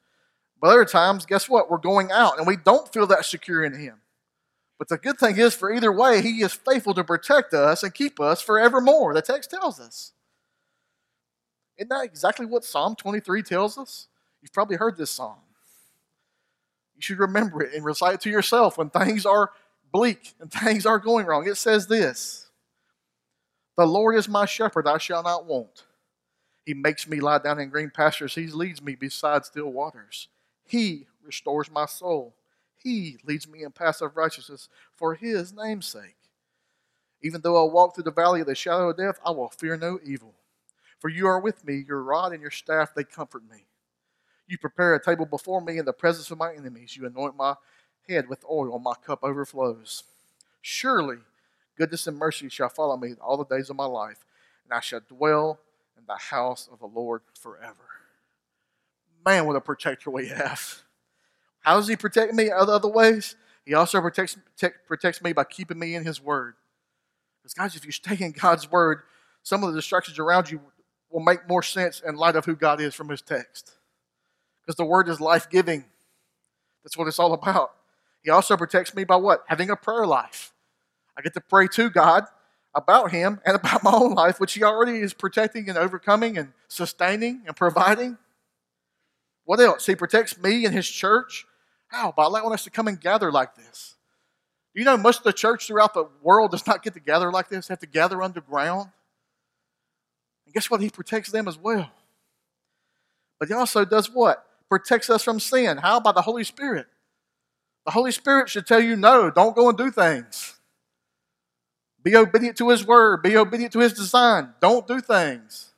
But 0.61 0.69
other 0.71 0.85
times, 0.85 1.27
guess 1.27 1.49
what? 1.49 1.71
We're 1.71 1.79
going 1.79 2.11
out 2.11 2.39
and 2.39 2.47
we 2.47 2.57
don't 2.57 2.93
feel 2.93 3.07
that 3.07 3.25
secure 3.25 3.65
in 3.65 3.79
Him. 3.79 4.01
But 4.81 4.89
the 4.89 4.99
good 4.99 5.19
thing 5.19 5.39
is, 5.39 5.55
for 5.55 5.73
either 5.73 5.93
way, 5.93 6.23
He 6.23 6.43
is 6.43 6.53
faithful 6.53 6.95
to 6.95 7.05
protect 7.05 7.55
us 7.55 7.85
and 7.85 7.95
keep 7.95 8.19
us 8.19 8.43
forevermore. 8.43 9.15
The 9.15 9.23
text 9.23 9.51
tells 9.51 9.79
us. 9.79 10.13
Isn't 11.77 11.89
that 11.91 12.05
exactly 12.05 12.47
what 12.47 12.65
Psalm 12.65 12.97
23 12.97 13.43
tells 13.45 13.79
us? 13.79 14.09
You've 14.45 14.53
probably 14.53 14.77
heard 14.77 14.99
this 14.99 15.11
song. 15.11 15.39
You 16.97 17.01
should 17.01 17.19
remember 17.19 17.63
it 17.63 17.73
and 17.73 17.83
recite 17.83 18.17
it 18.17 18.21
to 18.21 18.31
yourself 18.31 18.77
when 18.77 18.91
things 18.91 19.25
are 19.25 19.53
bleak 19.91 20.35
and 20.39 20.53
things 20.53 20.85
are 20.85 20.99
going 20.99 21.25
wrong. 21.25 21.49
It 21.49 21.57
says 21.57 21.87
this 21.87 22.51
The 23.79 23.87
Lord 23.87 24.17
is 24.17 24.29
my 24.29 24.45
shepherd, 24.45 24.87
I 24.87 24.99
shall 24.99 25.23
not 25.23 25.47
want. 25.47 25.85
He 26.67 26.75
makes 26.75 27.09
me 27.09 27.21
lie 27.21 27.39
down 27.39 27.59
in 27.59 27.71
green 27.71 27.89
pastures, 27.89 28.35
He 28.35 28.49
leads 28.49 28.83
me 28.83 28.95
beside 28.97 29.47
still 29.47 29.73
waters. 29.73 30.29
He 30.67 31.07
restores 31.25 31.71
my 31.71 31.87
soul. 31.87 32.35
He 32.77 33.17
leads 33.25 33.49
me 33.49 33.63
in 33.63 33.71
paths 33.71 34.03
of 34.03 34.15
righteousness 34.15 34.69
for 34.93 35.15
his 35.15 35.55
name's 35.55 35.87
sake. 35.87 36.17
Even 37.23 37.41
though 37.41 37.67
I 37.67 37.73
walk 37.73 37.95
through 37.95 38.05
the 38.05 38.11
valley 38.11 38.43
of 38.43 38.47
the 38.47 38.55
shadow 38.55 38.91
of 38.91 38.99
death, 38.99 39.19
I 39.25 39.31
will 39.31 39.49
fear 39.49 39.79
no 39.79 39.99
evil. 40.05 40.35
For 41.01 41.09
you 41.09 41.27
are 41.27 41.41
with 41.41 41.65
me, 41.65 41.83
your 41.89 42.03
rod 42.03 42.33
and 42.33 42.43
your 42.43 42.51
staff, 42.51 42.95
they 42.95 43.05
comfort 43.05 43.43
me. 43.51 43.65
You 44.47 44.59
prepare 44.59 44.95
a 44.95 45.03
table 45.03 45.27
before 45.27 45.61
me 45.61 45.79
in 45.79 45.85
the 45.85 45.93
presence 45.93 46.31
of 46.31 46.39
my 46.39 46.53
enemies. 46.55 46.97
You 46.97 47.07
anoint 47.07 47.37
my 47.37 47.55
head 48.09 48.29
with 48.29 48.45
oil, 48.51 48.79
my 48.79 48.95
cup 48.95 49.21
overflows. 49.23 50.05
Surely 50.61 51.19
goodness 51.77 52.07
and 52.07 52.19
mercy 52.19 52.49
shall 52.49 52.69
follow 52.69 52.97
me 52.97 53.15
all 53.21 53.37
the 53.37 53.45
days 53.45 53.71
of 53.71 53.77
my 53.77 53.87
life, 53.87 54.25
and 54.65 54.73
I 54.73 54.81
shall 54.81 55.01
dwell 55.01 55.59
in 55.97 56.05
the 56.07 56.17
house 56.17 56.69
of 56.71 56.79
the 56.79 56.87
Lord 56.87 57.23
forever. 57.35 57.89
Man, 59.25 59.47
what 59.47 59.57
a 59.57 59.61
protector 59.61 60.11
we 60.11 60.29
have. 60.29 60.83
How 61.61 61.77
does 61.77 61.89
he 61.89 61.97
protect 61.97 62.35
me 62.35 62.51
other, 62.51 62.75
other 62.75 62.89
ways? 62.89 63.37
He 63.65 63.73
also 63.73 64.01
protects, 64.01 64.37
protects 64.87 65.23
me 65.23 65.33
by 65.33 65.45
keeping 65.45 65.79
me 65.79 65.95
in 65.95 66.05
his 66.05 66.21
word. 66.21 66.55
Because, 67.41 67.55
guys, 67.55 67.75
if 67.75 67.87
you 67.87 67.93
stay 67.93 68.17
in 68.21 68.33
God's 68.33 68.71
word, 68.71 69.01
some 69.43 69.65
of 69.65 69.73
the 69.73 69.79
distractions 69.79 70.19
around 70.19 70.51
you 70.51 70.61
will 71.11 71.21
make 71.21 71.49
more 71.49 71.63
sense 71.63 72.01
in 72.01 72.17
light 72.17 72.37
of 72.37 72.45
who 72.45 72.55
God 72.55 72.81
is 72.81 72.95
from 72.95 73.09
his 73.09 73.23
text. 73.23 73.73
Because 74.65 74.77
the 74.77 74.85
word 74.85 75.09
is 75.09 75.21
life 75.21 75.51
giving. 75.51 75.85
That's 76.83 76.97
what 76.97 77.09
it's 77.09 77.19
all 77.19 77.33
about. 77.33 77.73
He 78.23 78.31
also 78.31 78.57
protects 78.57 78.95
me 78.95 79.05
by 79.05 79.17
what? 79.17 79.45
Having 79.49 79.71
a 79.71 79.77
prayer 79.77 80.07
life. 80.07 80.53
I 81.17 81.23
get 81.23 81.35
to 81.35 81.41
pray 81.41 81.69
to 81.69 81.91
God 81.91 82.25
about 82.75 83.11
Him 83.11 83.41
and 83.45 83.57
about 83.57 83.83
my 83.85 83.93
own 83.93 84.15
life, 84.15 84.41
which 84.41 84.55
He 84.55 84.63
already 84.63 84.99
is 84.99 85.15
protecting 85.15 85.69
and 85.69 85.79
overcoming 85.79 86.39
and 86.39 86.53
sustaining 86.69 87.43
and 87.47 87.55
providing. 87.55 88.19
What 89.45 89.61
else? 89.61 89.87
He 89.87 89.95
protects 89.95 90.39
me 90.39 90.65
and 90.65 90.75
His 90.75 90.89
church 90.89 91.47
how? 91.95 92.13
By 92.13 92.25
allowing 92.25 92.53
us 92.53 92.65
to 92.65 92.71
come 92.71 92.89
and 92.89 93.01
gather 93.01 93.31
like 93.31 93.55
this. 93.55 93.95
Do 94.75 94.81
you 94.81 94.85
know, 94.85 94.97
most 94.97 95.19
of 95.19 95.25
the 95.25 95.33
church 95.33 95.69
throughout 95.69 95.95
the 95.95 96.09
world 96.23 96.51
does 96.51 96.67
not 96.67 96.83
get 96.83 96.93
together 96.93 97.31
like 97.31 97.49
this, 97.49 97.69
they 97.69 97.73
have 97.73 97.79
to 97.81 97.87
gather 97.87 98.21
underground. 98.21 98.91
And 100.45 100.53
guess 100.53 100.69
what? 100.69 100.81
He 100.81 100.91
protects 100.91 101.31
them 101.31 101.47
as 101.47 101.57
well. 101.57 101.89
But 103.39 103.47
he 103.47 103.55
also 103.55 103.85
does 103.85 104.11
what? 104.11 104.45
Protects 104.69 105.11
us 105.11 105.23
from 105.23 105.41
sin. 105.41 105.79
How? 105.79 106.01
By 106.01 106.13
the 106.13 106.23
Holy 106.23 106.45
Spirit. 106.45 106.87
The 107.85 107.93
Holy 107.93 108.13
Spirit 108.13 108.49
should 108.49 108.67
tell 108.67 108.81
you 108.81 108.97
no, 108.97 109.31
don't 109.31 109.55
go 109.55 109.69
and 109.69 109.77
do 109.77 109.91
things. 109.91 110.59
Be 112.03 112.17
obedient 112.17 112.57
to 112.59 112.71
His 112.71 112.87
word, 112.87 113.23
be 113.23 113.37
obedient 113.37 113.73
to 113.75 113.81
His 113.81 113.93
design. 113.93 114.55
Don't 114.61 114.87
do 114.87 115.01
things 115.01 115.73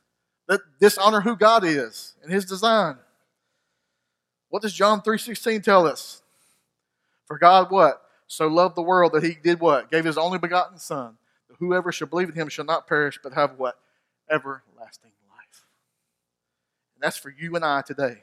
that 0.49 0.61
dishonor 0.81 1.21
who 1.21 1.37
God 1.37 1.65
is 1.65 2.15
and 2.23 2.33
His 2.33 2.45
design. 2.45 2.97
What 4.49 4.63
does 4.63 4.73
John 4.73 5.01
3.16 5.01 5.63
tell 5.63 5.87
us? 5.87 6.23
For 7.27 7.39
God 7.39 7.71
what? 7.71 8.03
So 8.27 8.49
loved 8.49 8.77
the 8.77 8.83
world 8.83 9.13
that 9.13 9.23
he 9.23 9.35
did 9.35 9.61
what? 9.61 9.91
Gave 9.91 10.05
his 10.05 10.19
only 10.19 10.39
begotten 10.39 10.79
Son. 10.79 11.17
That 11.49 11.57
whoever 11.59 11.93
shall 11.93 12.09
believe 12.09 12.29
in 12.29 12.35
him 12.35 12.49
shall 12.49 12.65
not 12.65 12.87
perish, 12.87 13.19
but 13.23 13.33
have 13.35 13.59
what? 13.59 13.79
Everlasting 14.31 15.13
life. 15.29 15.65
And 16.95 17.03
that's 17.03 17.17
for 17.17 17.31
you 17.37 17.55
and 17.57 17.65
I 17.65 17.83
today. 17.83 18.23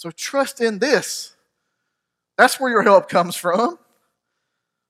So 0.00 0.10
trust 0.10 0.62
in 0.62 0.78
this. 0.78 1.36
That's 2.38 2.58
where 2.58 2.70
your 2.70 2.82
help 2.82 3.10
comes 3.10 3.36
from. 3.36 3.78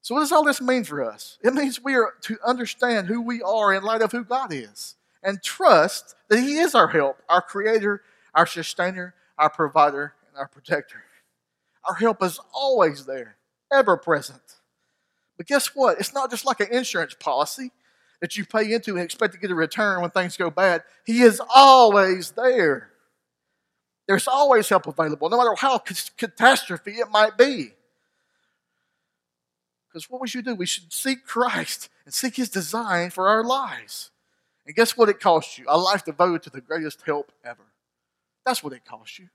So, 0.02 0.14
what 0.14 0.20
does 0.20 0.30
all 0.30 0.44
this 0.44 0.60
mean 0.60 0.84
for 0.84 1.04
us? 1.04 1.36
It 1.42 1.52
means 1.52 1.82
we 1.82 1.96
are 1.96 2.14
to 2.20 2.38
understand 2.46 3.08
who 3.08 3.20
we 3.20 3.42
are 3.42 3.74
in 3.74 3.82
light 3.82 4.02
of 4.02 4.12
who 4.12 4.22
God 4.22 4.52
is 4.52 4.94
and 5.24 5.42
trust 5.42 6.14
that 6.28 6.38
He 6.38 6.58
is 6.58 6.76
our 6.76 6.86
help, 6.86 7.16
our 7.28 7.42
creator, 7.42 8.02
our 8.36 8.46
sustainer, 8.46 9.16
our 9.36 9.50
provider, 9.50 10.14
and 10.28 10.38
our 10.38 10.46
protector. 10.46 11.02
Our 11.88 11.96
help 11.96 12.22
is 12.22 12.38
always 12.54 13.04
there, 13.04 13.34
ever 13.72 13.96
present. 13.96 14.58
But 15.36 15.48
guess 15.48 15.74
what? 15.74 15.98
It's 15.98 16.14
not 16.14 16.30
just 16.30 16.46
like 16.46 16.60
an 16.60 16.68
insurance 16.70 17.16
policy 17.18 17.72
that 18.20 18.36
you 18.36 18.44
pay 18.44 18.72
into 18.72 18.92
and 18.92 19.02
expect 19.02 19.32
to 19.34 19.40
get 19.40 19.50
a 19.50 19.56
return 19.56 20.02
when 20.02 20.10
things 20.10 20.36
go 20.36 20.50
bad. 20.50 20.84
He 21.04 21.22
is 21.22 21.42
always 21.52 22.30
there. 22.30 22.89
There's 24.10 24.26
always 24.26 24.68
help 24.68 24.88
available, 24.88 25.30
no 25.30 25.36
matter 25.36 25.54
how 25.54 25.78
catastrophe 25.78 26.94
it 26.94 27.08
might 27.12 27.38
be. 27.38 27.70
Because 29.86 30.10
what 30.10 30.20
we 30.20 30.26
should 30.26 30.44
do? 30.44 30.56
We 30.56 30.66
should 30.66 30.92
seek 30.92 31.24
Christ 31.24 31.88
and 32.04 32.12
seek 32.12 32.34
His 32.34 32.48
design 32.48 33.10
for 33.10 33.28
our 33.28 33.44
lives. 33.44 34.10
And 34.66 34.74
guess 34.74 34.96
what 34.96 35.08
it 35.08 35.20
costs 35.20 35.58
you? 35.58 35.66
A 35.68 35.78
life 35.78 36.04
devoted 36.04 36.42
to 36.42 36.50
the 36.50 36.60
greatest 36.60 37.02
help 37.02 37.30
ever. 37.44 37.62
That's 38.44 38.64
what 38.64 38.72
it 38.72 38.84
costs 38.84 39.20
you. 39.20 39.28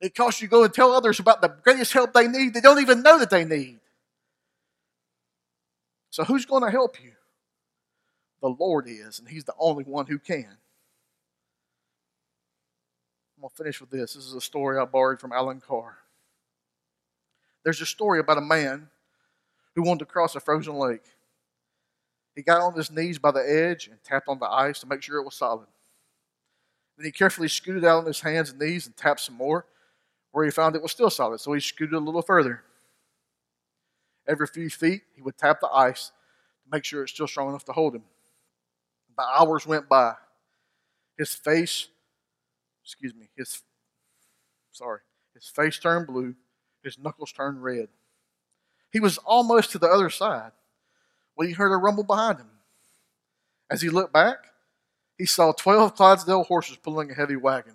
It 0.00 0.14
costs 0.14 0.40
you 0.40 0.48
to 0.48 0.50
go 0.50 0.64
and 0.64 0.72
tell 0.72 0.92
others 0.92 1.20
about 1.20 1.42
the 1.42 1.48
greatest 1.48 1.92
help 1.92 2.14
they 2.14 2.26
need. 2.26 2.54
They 2.54 2.62
don't 2.62 2.80
even 2.80 3.02
know 3.02 3.18
that 3.18 3.28
they 3.28 3.44
need. 3.44 3.80
So, 6.08 6.24
who's 6.24 6.46
going 6.46 6.62
to 6.62 6.70
help 6.70 7.04
you? 7.04 7.12
The 8.40 8.48
Lord 8.48 8.86
is, 8.88 9.18
and 9.18 9.28
He's 9.28 9.44
the 9.44 9.52
only 9.58 9.84
one 9.84 10.06
who 10.06 10.18
can. 10.18 10.56
I'm 13.36 13.42
going 13.42 13.50
to 13.50 13.56
finish 13.56 13.80
with 13.80 13.90
this. 13.90 14.14
This 14.14 14.24
is 14.24 14.34
a 14.34 14.40
story 14.40 14.78
I 14.78 14.84
borrowed 14.86 15.20
from 15.20 15.32
Alan 15.32 15.60
Carr. 15.60 15.98
There's 17.64 17.80
a 17.80 17.86
story 17.86 18.18
about 18.18 18.38
a 18.38 18.42
man 18.42 18.88
who 19.74 19.82
wanted 19.82 20.00
to 20.00 20.04
cross 20.06 20.34
a 20.34 20.40
frozen 20.40 20.74
lake. 20.74 21.04
He 22.34 22.42
got 22.42 22.62
on 22.62 22.74
his 22.74 22.90
knees 22.90 23.18
by 23.18 23.32
the 23.32 23.40
edge 23.40 23.88
and 23.88 24.02
tapped 24.02 24.28
on 24.28 24.38
the 24.38 24.46
ice 24.46 24.80
to 24.80 24.86
make 24.86 25.02
sure 25.02 25.18
it 25.18 25.24
was 25.24 25.34
solid. 25.34 25.66
Then 26.96 27.04
he 27.04 27.12
carefully 27.12 27.48
scooted 27.48 27.84
out 27.84 27.98
on 27.98 28.06
his 28.06 28.20
hands 28.20 28.50
and 28.50 28.58
knees 28.58 28.86
and 28.86 28.96
tapped 28.96 29.20
some 29.20 29.34
more, 29.34 29.66
where 30.32 30.44
he 30.44 30.50
found 30.50 30.76
it 30.76 30.82
was 30.82 30.92
still 30.92 31.10
solid, 31.10 31.40
so 31.40 31.52
he 31.52 31.60
scooted 31.60 31.94
a 31.94 31.98
little 31.98 32.22
further. 32.22 32.62
Every 34.26 34.46
few 34.46 34.70
feet, 34.70 35.02
he 35.14 35.22
would 35.22 35.36
tap 35.36 35.60
the 35.60 35.68
ice 35.68 36.08
to 36.62 36.70
make 36.70 36.84
sure 36.84 37.02
it's 37.02 37.12
still 37.12 37.28
strong 37.28 37.50
enough 37.50 37.64
to 37.66 37.72
hold 37.72 37.94
him. 37.94 38.04
The 39.16 39.24
hours 39.24 39.66
went 39.66 39.88
by. 39.88 40.14
His 41.16 41.34
face, 41.34 41.88
excuse 42.86 43.14
me, 43.16 43.28
his, 43.36 43.62
sorry, 44.70 45.00
his 45.34 45.48
face 45.48 45.76
turned 45.76 46.06
blue, 46.06 46.36
his 46.84 46.98
knuckles 47.00 47.32
turned 47.32 47.62
red. 47.62 47.88
He 48.92 49.00
was 49.00 49.18
almost 49.18 49.72
to 49.72 49.78
the 49.78 49.88
other 49.88 50.08
side 50.08 50.52
when 51.34 51.48
he 51.48 51.54
heard 51.54 51.72
a 51.72 51.76
rumble 51.76 52.04
behind 52.04 52.38
him. 52.38 52.50
As 53.68 53.82
he 53.82 53.88
looked 53.88 54.12
back, 54.12 54.36
he 55.18 55.26
saw 55.26 55.50
12 55.50 55.96
Clydesdale 55.96 56.44
horses 56.44 56.76
pulling 56.76 57.10
a 57.10 57.14
heavy 57.14 57.34
wagon. 57.34 57.74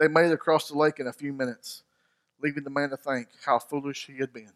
They 0.00 0.08
made 0.08 0.26
it 0.26 0.32
across 0.32 0.68
the 0.68 0.76
lake 0.76 0.98
in 0.98 1.06
a 1.06 1.12
few 1.12 1.32
minutes, 1.32 1.84
leaving 2.42 2.64
the 2.64 2.70
man 2.70 2.90
to 2.90 2.96
think 2.96 3.28
how 3.46 3.60
foolish 3.60 4.06
he 4.06 4.18
had 4.18 4.32
been. 4.32 4.50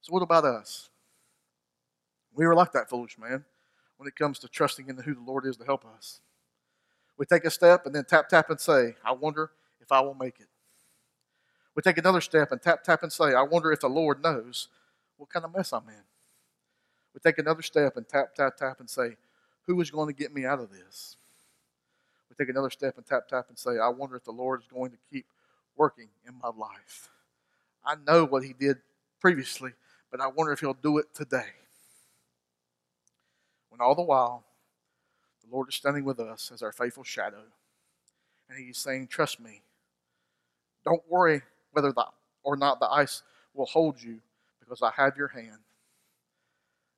So, 0.00 0.14
what 0.14 0.22
about 0.22 0.46
us? 0.46 0.88
We 2.34 2.46
were 2.46 2.54
like 2.54 2.72
that 2.72 2.88
foolish 2.88 3.18
man 3.18 3.44
when 3.98 4.08
it 4.08 4.16
comes 4.16 4.38
to 4.38 4.48
trusting 4.48 4.88
in 4.88 4.96
who 4.96 5.14
the 5.14 5.20
Lord 5.20 5.44
is 5.44 5.58
to 5.58 5.64
help 5.66 5.84
us. 5.84 6.20
We 7.18 7.26
take 7.26 7.44
a 7.44 7.50
step 7.50 7.84
and 7.84 7.94
then 7.94 8.04
tap, 8.04 8.28
tap, 8.28 8.48
and 8.48 8.60
say, 8.60 8.94
I 9.04 9.12
wonder 9.12 9.50
if 9.80 9.90
I 9.90 10.00
will 10.00 10.14
make 10.14 10.38
it. 10.38 10.46
We 11.74 11.82
take 11.82 11.98
another 11.98 12.20
step 12.20 12.52
and 12.52 12.62
tap, 12.62 12.84
tap, 12.84 13.02
and 13.02 13.12
say, 13.12 13.34
I 13.34 13.42
wonder 13.42 13.72
if 13.72 13.80
the 13.80 13.88
Lord 13.88 14.22
knows 14.22 14.68
what 15.16 15.28
kind 15.28 15.44
of 15.44 15.54
mess 15.54 15.72
I'm 15.72 15.88
in. 15.88 16.02
We 17.12 17.20
take 17.20 17.38
another 17.38 17.62
step 17.62 17.96
and 17.96 18.08
tap, 18.08 18.34
tap, 18.34 18.56
tap, 18.56 18.78
and 18.78 18.88
say, 18.88 19.16
Who 19.66 19.80
is 19.80 19.90
going 19.90 20.06
to 20.06 20.12
get 20.12 20.32
me 20.32 20.44
out 20.44 20.60
of 20.60 20.70
this? 20.70 21.16
We 22.30 22.36
take 22.36 22.50
another 22.50 22.70
step 22.70 22.96
and 22.96 23.04
tap, 23.04 23.26
tap, 23.28 23.46
and 23.48 23.58
say, 23.58 23.78
I 23.78 23.88
wonder 23.88 24.14
if 24.14 24.24
the 24.24 24.30
Lord 24.30 24.60
is 24.60 24.66
going 24.72 24.92
to 24.92 24.98
keep 25.10 25.26
working 25.76 26.08
in 26.26 26.34
my 26.40 26.50
life. 26.50 27.08
I 27.84 27.96
know 28.06 28.24
what 28.24 28.44
He 28.44 28.52
did 28.52 28.78
previously, 29.20 29.72
but 30.12 30.20
I 30.20 30.28
wonder 30.28 30.52
if 30.52 30.60
He'll 30.60 30.74
do 30.74 30.98
it 30.98 31.12
today. 31.14 31.50
When 33.70 33.80
all 33.80 33.94
the 33.94 34.02
while, 34.02 34.44
the 35.48 35.54
Lord 35.54 35.68
is 35.68 35.74
standing 35.74 36.04
with 36.04 36.20
us 36.20 36.50
as 36.52 36.62
our 36.62 36.72
faithful 36.72 37.04
shadow, 37.04 37.42
and 38.48 38.58
He's 38.58 38.78
saying, 38.78 39.08
Trust 39.08 39.40
me. 39.40 39.62
Don't 40.84 41.02
worry 41.08 41.42
whether 41.72 41.92
the, 41.92 42.06
or 42.42 42.56
not 42.56 42.80
the 42.80 42.88
ice 42.88 43.22
will 43.52 43.66
hold 43.66 44.02
you 44.02 44.20
because 44.60 44.80
I 44.82 44.90
have 44.96 45.16
your 45.16 45.28
hand. 45.28 45.58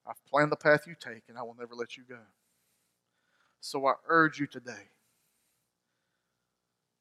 I've 0.06 0.24
planned 0.26 0.52
the 0.52 0.56
path 0.56 0.86
you 0.86 0.94
take, 0.98 1.22
and 1.28 1.36
I 1.36 1.42
will 1.42 1.56
never 1.58 1.74
let 1.74 1.96
you 1.96 2.04
go. 2.08 2.18
So 3.60 3.86
I 3.86 3.94
urge 4.08 4.38
you 4.38 4.46
today 4.46 4.90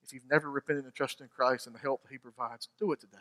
if 0.09 0.13
you've 0.13 0.29
never 0.29 0.49
repented 0.49 0.85
and 0.85 0.93
trusted 0.93 1.25
in 1.25 1.29
Christ 1.29 1.67
and 1.67 1.75
the 1.75 1.79
help 1.79 2.01
that 2.01 2.11
He 2.11 2.17
provides, 2.17 2.67
do 2.79 2.91
it 2.91 2.99
today. 2.99 3.17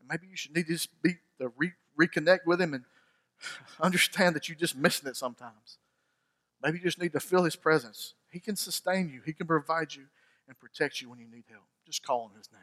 And 0.00 0.08
maybe 0.08 0.26
you 0.30 0.36
should 0.36 0.56
need 0.56 0.66
to 0.66 0.72
just 0.72 0.88
be 1.02 1.16
to 1.38 1.52
re- 1.56 1.72
reconnect 2.00 2.46
with 2.46 2.60
Him 2.60 2.72
and 2.72 2.84
understand 3.80 4.34
that 4.34 4.48
you're 4.48 4.56
just 4.56 4.76
missing 4.76 5.08
it 5.08 5.16
sometimes. 5.16 5.76
Maybe 6.62 6.78
you 6.78 6.84
just 6.84 7.00
need 7.00 7.12
to 7.12 7.20
feel 7.20 7.44
His 7.44 7.56
presence. 7.56 8.14
He 8.30 8.40
can 8.40 8.56
sustain 8.56 9.08
you, 9.08 9.20
He 9.24 9.32
can 9.32 9.46
provide 9.46 9.94
you, 9.94 10.04
and 10.48 10.58
protect 10.58 11.00
you 11.00 11.10
when 11.10 11.18
you 11.18 11.28
need 11.28 11.44
help. 11.50 11.64
Just 11.86 12.04
call 12.04 12.22
on 12.22 12.36
His 12.36 12.50
name. 12.52 12.62